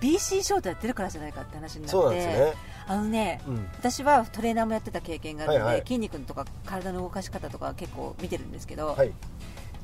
[0.00, 1.90] BC ショートやってるからじゃないかって話になって。
[1.90, 2.52] そうなんですね。
[2.88, 3.68] あのね、うん。
[3.78, 5.86] 私はトレーナーもやってた経験があるので、はいはい。
[5.86, 9.08] 筋肉とか体の動かし方とか結構見てるんですけど、はい。
[9.08, 9.14] で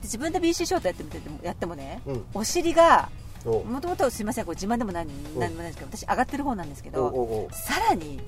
[0.02, 2.24] 自分で BC ショートやってみてもやってもね、うん。
[2.34, 3.08] お尻が
[3.44, 8.20] もともとすみませんこれ自慢でも何何もないんですけど私上がってる方なんですけどさらに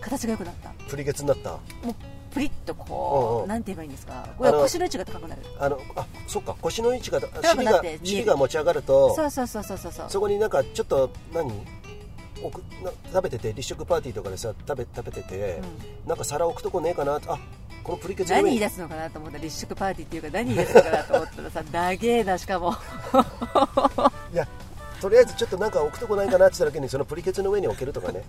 [0.00, 0.70] 形が良くなった。
[0.88, 1.50] プリケツになった。
[1.50, 1.94] もう
[2.32, 4.28] プリッとおうこおううなんて言えばいいんですか？
[4.38, 5.42] 腰の位置が高くなる。
[5.58, 10.06] あのあそっか腰の位置がく尻が尻が持ち上がるとそうそうそうそうそうそう。
[10.08, 11.52] そこになんかちょっと何？
[12.40, 15.60] 置くな食べてて立食パーティーとかでさ食べ食べてて、
[16.06, 17.20] なんか皿置くとこねえかな？
[17.26, 17.38] あ
[17.82, 22.74] このプリケツの何言い出すのかなと思ったら立食パーティーっていうか何言い出すのかなと思ったらさ長えなしかも。
[24.32, 24.46] いや
[25.00, 28.22] とりあえずちょっとなんか置くとこないかなって言っただけにそのプリケツの上に置けるとかね。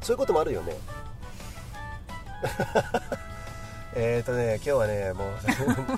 [0.00, 0.76] そういうこともあるよね
[3.98, 5.28] えっとね今日はねもう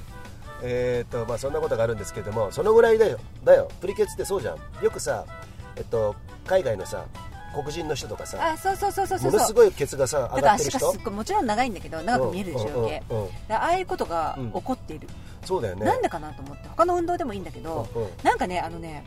[0.63, 3.19] えっとまあそんなことがあるんですけどもそのぐらいだよ。
[3.45, 3.69] だよ。
[3.81, 4.85] プリケツってそうじゃん。
[4.85, 5.25] よくさ
[5.77, 6.15] えっと
[6.47, 7.05] 海外のさ
[7.55, 9.33] 黒人の人とかさあそうそうそうそうそう。
[9.33, 10.93] ものすごいケツがさ上だから足ががってる人？
[10.93, 12.91] すっごいもちろん長いんだけど長く見えるでしょ
[13.51, 14.53] ああいうことがうん。
[14.53, 15.09] 起こっている、
[15.45, 15.85] そうだよね。
[15.85, 18.11] なんでかなと思って他の運動でもいいんだけど、うんうん。
[18.23, 19.05] なんかねあのね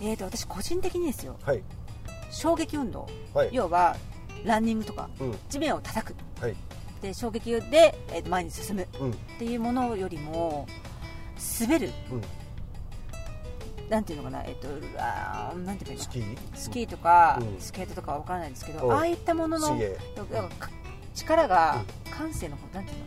[0.00, 1.36] えー、と私個人的にですよ。
[1.42, 1.62] はい。
[2.30, 3.48] 衝撃運動、はい。
[3.52, 3.96] 要は
[4.44, 5.38] ランニングとかうん。
[5.48, 6.14] 地面を叩く。
[6.40, 6.54] はい
[7.02, 8.82] で衝撃で、え前に進む。
[8.82, 9.12] っうん。
[9.38, 10.66] ていうものよりも
[11.60, 11.90] 滑る。
[12.10, 12.22] うん。
[13.90, 14.42] なんていうのかな。
[14.44, 16.36] えっ、とあーなんていうかスキー？
[16.54, 17.60] スキーとか、うん。
[17.60, 18.78] スケートとかは分からないですけうん。
[18.78, 19.78] どああいったものの
[21.14, 22.98] 力が感性の方なんていう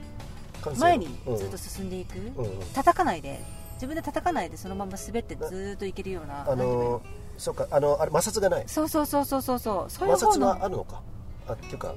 [0.70, 0.76] の？
[0.76, 1.38] 前にうん。
[1.38, 2.46] ずっと進んでいく、うん。
[2.46, 3.42] うん叩かないで。
[3.76, 7.02] 自分で叩かないでそのまま滑ってずっといけるようなあのー
[7.38, 8.64] そうかあのあれ摩擦がない。
[8.68, 9.92] そうそうそうそうそうそう。
[9.92, 11.02] そういう方摩擦はのあるのか？
[11.48, 11.94] あっていうか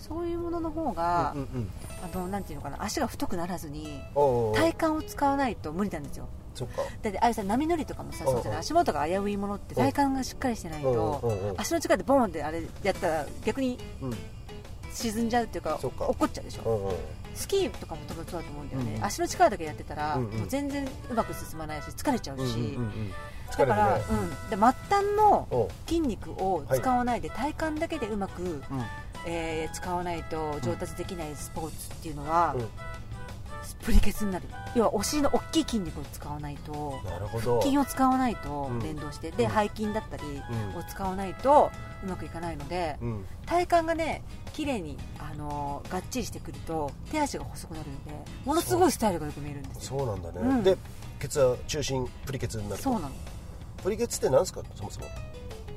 [0.00, 1.70] そういうものの方が、うんうんうん。
[2.02, 4.00] あのなんていうのかな足が太くならずに
[4.54, 6.26] 体幹を使わないと無理なんですよ。
[6.54, 6.82] そっか。
[7.02, 8.60] だってああいうさ波乗りとかもさそうじゃない？
[8.60, 14.14] 足元が危ういものって体幹がしっかりしてないと足の力でボーンってあれやったら逆にうん。
[14.92, 16.92] 沈んじゃうっていうか落っこっちゃうでしょ
[17.34, 19.04] スキーとかも多分そうだと思うんだよね、うん。
[19.04, 20.38] 足の力だけやってたら、うんうん。
[20.38, 23.12] もう全然うまく進まないし疲れちゃうし、うんうんうん。
[23.56, 24.76] だから、ねうん、で末端
[25.16, 28.62] の筋肉を使わないで、体幹だけでうまく、うん。
[29.26, 32.68] えー使わないと上達できないスポーツっていうのは、うん
[33.82, 34.44] プリケツになる。
[34.74, 37.62] 要はお尻の大きい筋肉を使わないとなるほど。
[37.62, 38.80] 筋を使わないとうん。
[38.80, 39.50] 連動して、でうん。
[39.50, 40.78] 背筋だったりうん。
[40.78, 41.70] を使わないと
[42.04, 43.24] うまくいかないので、うん。
[43.46, 44.22] 体幹がね
[44.52, 48.12] 綺麗にあのーがっちりしてくると手足が細くなるんで
[48.44, 49.98] ものすごいスタイルがよく見えるんですよ。
[49.98, 50.06] そう。
[50.06, 50.62] なんだね、うん。
[50.62, 50.76] で
[51.18, 53.10] ケツは中心プリケツになるそうなの。
[53.82, 54.62] プリケツって何ですか？
[54.74, 55.06] そもそも。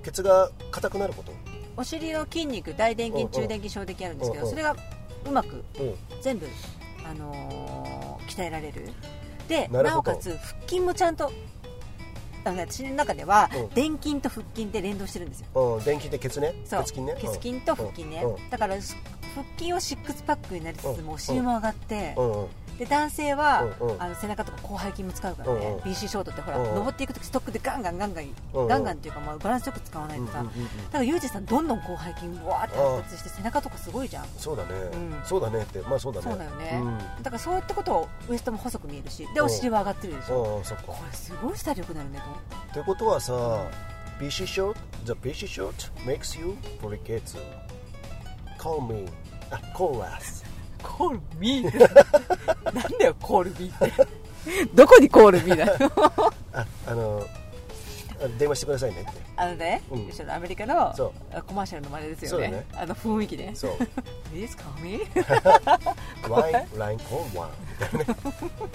[0.04, 1.32] ケツが硬くなること？
[1.78, 4.76] お尻の筋肉大臀筋中臀筋小臀筋あるんですけどそれが
[5.26, 5.96] うまくうん。
[6.22, 6.48] 全部、
[7.06, 8.90] あのー鍛えられる。
[9.48, 11.32] でなおかつ腹筋もちゃんと
[12.46, 13.70] 私の中ではうん。
[13.70, 15.78] 臀筋と腹筋で連動してるんですよ。
[15.78, 15.84] うん。
[15.84, 16.54] 電気ってケツね？
[16.66, 16.82] そう。
[16.82, 17.16] ケツ筋ね？
[17.20, 18.50] 血筋と腹筋ね、うん。
[18.50, 21.06] だから腹筋はシックスパックになりつつうん。
[21.06, 22.32] もお尻も上がって、うん。
[22.32, 22.48] うん
[22.80, 24.02] で男性は、うんうん。
[24.02, 25.80] あの背中とか広背筋も使うからね、うんうん。
[25.82, 26.76] BC ショートってほら、うんうん。
[26.76, 28.68] 登っていく時ストックでガンガンガンガン、うんうん。
[28.68, 30.68] ガンガンっていうか、まあ、バランスよく使わないとさ、うんうんうんうん。
[30.68, 34.26] だからユージさんどんどん広背筋わーって発達して背中とかすごいじゃん。
[34.38, 35.22] そうだね、うん。
[35.26, 35.80] そうだねって。
[35.82, 36.28] まあそうだね。
[36.30, 37.24] そうだよね、うん。
[37.24, 42.80] だからそういったことをウエストも細く見えるしでお尻は上がってるでしょ、これすごいスタイル良くなるねと思って。
[42.80, 43.34] ってことはさ
[44.20, 45.74] BC short the BC short
[46.06, 47.22] makes you forget
[48.58, 49.06] call me.
[49.52, 50.43] あ call us
[50.84, 51.80] コールミー
[52.74, 54.08] なんだよコールミーって。
[54.74, 57.26] どこにコールミーなの ああの
[58.22, 59.22] あ電話してくださいねって。
[59.36, 60.32] あのね、うん。
[60.32, 61.14] アメリカのそ
[61.48, 62.48] コマーシャルの真似ですよね。
[62.50, 62.66] ね。
[62.74, 63.52] あの雰囲気ね。
[63.54, 63.72] そう。
[64.34, 65.00] Please call me?
[66.78, 67.50] LINE call one?
[67.72, 68.16] みたいな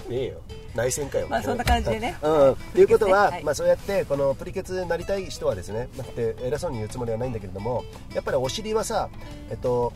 [0.09, 0.41] ねいいよ。
[0.75, 1.27] 内戦かよ。
[1.29, 2.17] まあそんな感じでね。
[2.21, 2.55] うん。
[2.73, 3.43] ということは、はい。
[3.43, 7.83] まあ、そうやってこのプリケツになりたい人はですねだって偉そうに言うつもりはないんだけれども
[8.13, 9.09] やっぱりお尻はさ
[9.49, 9.93] えっと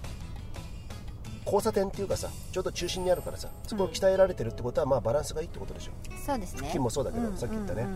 [1.45, 5.91] 交差点っていうかさちょうど中心にあるからさそこを鍛えられてるってことは、まあバランスがいいってことでしょ。
[6.25, 6.59] そうですね。
[6.59, 7.87] 腹筋もそうだけどんさっき言ったね。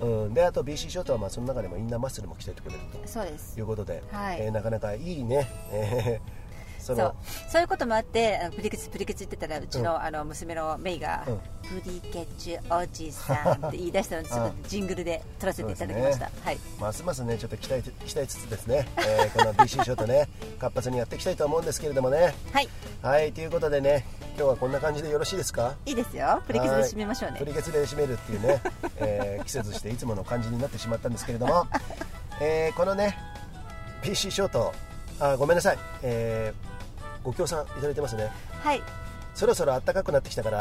[0.00, 3.54] うんであと BC ショートはまあその中でもインナーマッスルも鍛えてくれるうんそうです。
[3.54, 4.38] ということで、はい。
[4.40, 6.39] えーなかなかいいね、えー
[6.80, 7.14] そのそう。
[7.50, 11.38] そういうこともあってプリケツプリケツ言ってたらうちの,、あの娘のメイが、うん。
[11.80, 16.58] プリケチおじさんって言い出したのでちょっと ジングルで撮らせていただきました、そうはい。
[16.80, 20.28] ますますねちょっと期待期待つつですね、えーこの BC ショートね
[20.58, 22.34] 活発にやっていきたいと思うんですけれどもね。
[22.52, 22.68] はい。
[23.02, 23.32] はい。
[23.32, 24.04] ということでね
[24.36, 25.74] 今日はこんな感じでよろしいですか？
[25.86, 26.42] いいですよ。
[26.46, 27.38] プリケツで締めましょうね。
[27.38, 28.60] プリケツで締めるっていうね、
[28.96, 31.66] えー季節していつもの感じになってしまったんですけれども、
[32.40, 33.16] えーこのね
[34.02, 34.72] PC ショート
[35.20, 36.69] あごめんなさい、えー
[37.22, 38.30] ご協賛いただいてますね。
[38.62, 38.82] はい。
[39.34, 40.58] そろそろ暖かくなってきたから、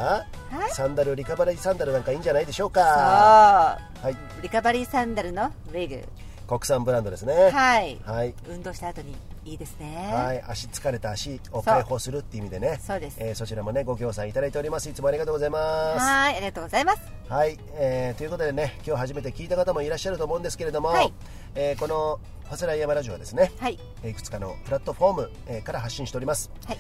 [0.52, 0.70] はい。
[0.72, 3.78] サンダルリカバリーサンダルなんかいいんじゃないでしょうか。
[4.02, 4.06] そう。
[4.06, 4.18] はい。
[4.42, 6.04] リカバリーサンダルのレグ
[6.50, 7.52] 国産ブランドですね。
[7.52, 8.00] はい。
[8.04, 8.34] はい。
[8.48, 10.12] 運動した後にいいですね。
[10.12, 12.80] はい、足疲れた足を解放するっていう意味でね。
[12.82, 13.18] そうです。
[13.20, 14.90] えーそちらもねご協賛いただいております。
[14.90, 16.00] いつもありがとうございます。
[16.00, 16.38] はい。
[16.38, 17.02] ありがとうございます。
[17.30, 21.14] はい、えーということでね今日初めて聞いた方もいらっしゃると思うんですけれども、はい。
[21.54, 23.78] えーこのファスライヤマラジオはですねはい。
[24.02, 26.50] えーいくつかのプラットフォーム、えーから発信しております。
[26.66, 26.78] はい。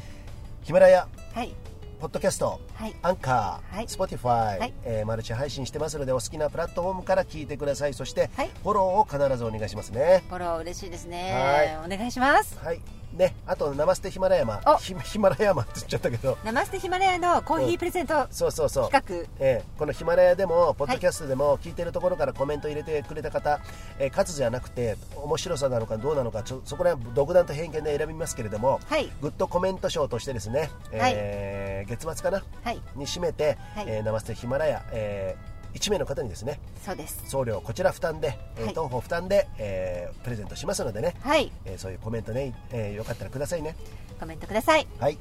[0.63, 1.07] ヒマラヤ。
[1.35, 1.53] はい
[1.99, 2.95] ポッドキャストはい。
[3.01, 3.87] アンカー、はい。
[3.87, 4.73] スポティファイ、はい。
[4.85, 7.93] えーマルチ配信してますのでお好きなプラットフォームから聞いてください。
[7.93, 8.49] そして、はい。
[8.63, 10.23] フォローを必ずお願いしますね。
[10.29, 11.77] フォロー嬉しいですね。
[11.85, 12.57] お願いします。
[12.59, 14.61] はいねあとナマステヒマラヤマ。
[14.65, 16.37] おヒヒマラヤマって言っちゃったけど。
[16.43, 18.89] ナマステヒマラヤのコーヒープレゼントそうそうそう。
[18.91, 23.59] 企えーこのヒマラヤでもポッドキャストでも聞いてるところからコメント入れてくれた方、
[23.97, 29.11] えー数じゃなくて面白さなのかどうなのかちょそこら辺独断と偏見で選びますけれども、はい。
[29.21, 32.43] グッドコメント賞としてですね、えー月末かな？
[32.63, 32.81] はい。
[32.95, 33.85] に締めて、はい。
[33.87, 35.35] えーナマステヒマラヤ、え
[35.73, 37.21] 1名の方にですねそうです。
[37.27, 38.73] 送料こちら負担で、えーはい。
[38.73, 41.51] 当方負担で、えープレゼントしますのでね、はい。
[41.65, 43.75] えーそういうコメントね、えーよかったらくださいね。
[44.19, 44.81] コメントください。
[44.81, 45.17] よはい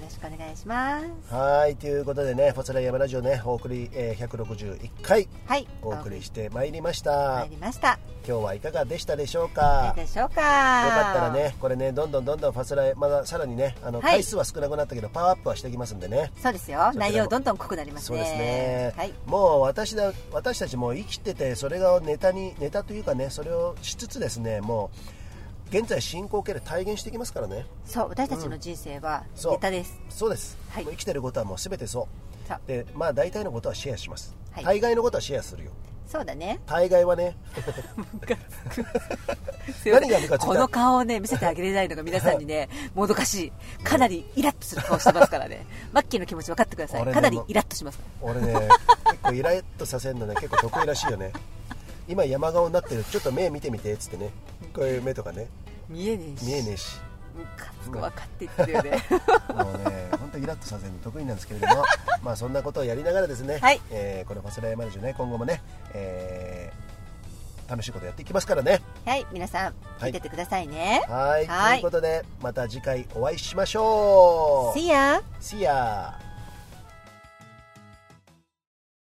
[0.00, 1.34] ろしくお願いします。
[1.34, 7.12] はいということでね「ファスライヤマラジオね」お送り、えー161回はいお送りしてまいりました。
[7.40, 7.98] 参りました。
[8.26, 9.92] 今日はいかがでしたでしょういか？
[9.96, 10.40] でしょうか？
[10.40, 14.12] よかったらねこれねどんどんどんどんファスライまださらにねあの、はい。
[14.14, 16.32] 回数は少なくなったけどパワーアップはしていきますんでね。
[16.42, 16.92] そうですよ。
[16.94, 18.18] 内容どんどん濃くなりますね。
[18.18, 19.14] そうですね、はい。
[19.26, 24.98] もう私だ私たちも生きててそれがネタにネタというかねそれをしつつですねもう
[25.70, 27.66] 現在進行形で体現していきますからね。
[27.84, 29.52] そう私たちの人生はそう。
[29.52, 30.00] ネタです。
[30.08, 30.84] そうです、はい。
[30.84, 32.68] もう生きてることはもう全てそう。
[32.68, 34.64] でまあ大体のことはシェアします、はい。
[34.64, 35.70] 大概のことはシェアするよ。
[36.06, 36.60] そうだね。
[36.66, 37.36] 大概はね。
[39.84, 43.52] 何がムカついたこの顔をね見せてあげれないのが皆さんにね もどかしい。
[43.82, 45.66] かなりイラッとする顔してますからね。
[45.92, 47.02] マッキーの気持ち分かってください。
[47.02, 47.98] 俺ねかなりイラッとします。
[48.20, 48.68] 俺ね結
[49.22, 51.32] 構イラッとさせるのね結構得意らしいよね。
[52.06, 53.02] 今山顔になってる。
[53.04, 54.30] ちょっと目見てみてっつってね
[54.74, 55.48] こういう目とかね。
[55.88, 56.46] 見えねえし。
[56.46, 57.00] 見えねえし。
[57.34, 59.04] ムカつくわかって言ってるよね。
[59.54, 61.84] もうね本当イラッとさせるの得意なんですけれども。
[62.22, 63.80] まあそんなことをやりながらですね、はい。
[63.90, 65.62] えーこのファスライヤマラジオね今後もね、
[65.92, 66.84] えー
[67.66, 68.82] 楽しいことやっていきますからね。
[69.06, 71.46] はい皆さん聞いててくださいね、はい。
[71.46, 71.80] はい。
[71.80, 74.78] ということでまた次回お会いしましょう。
[74.78, 75.22] See ya!
[75.40, 76.33] See ya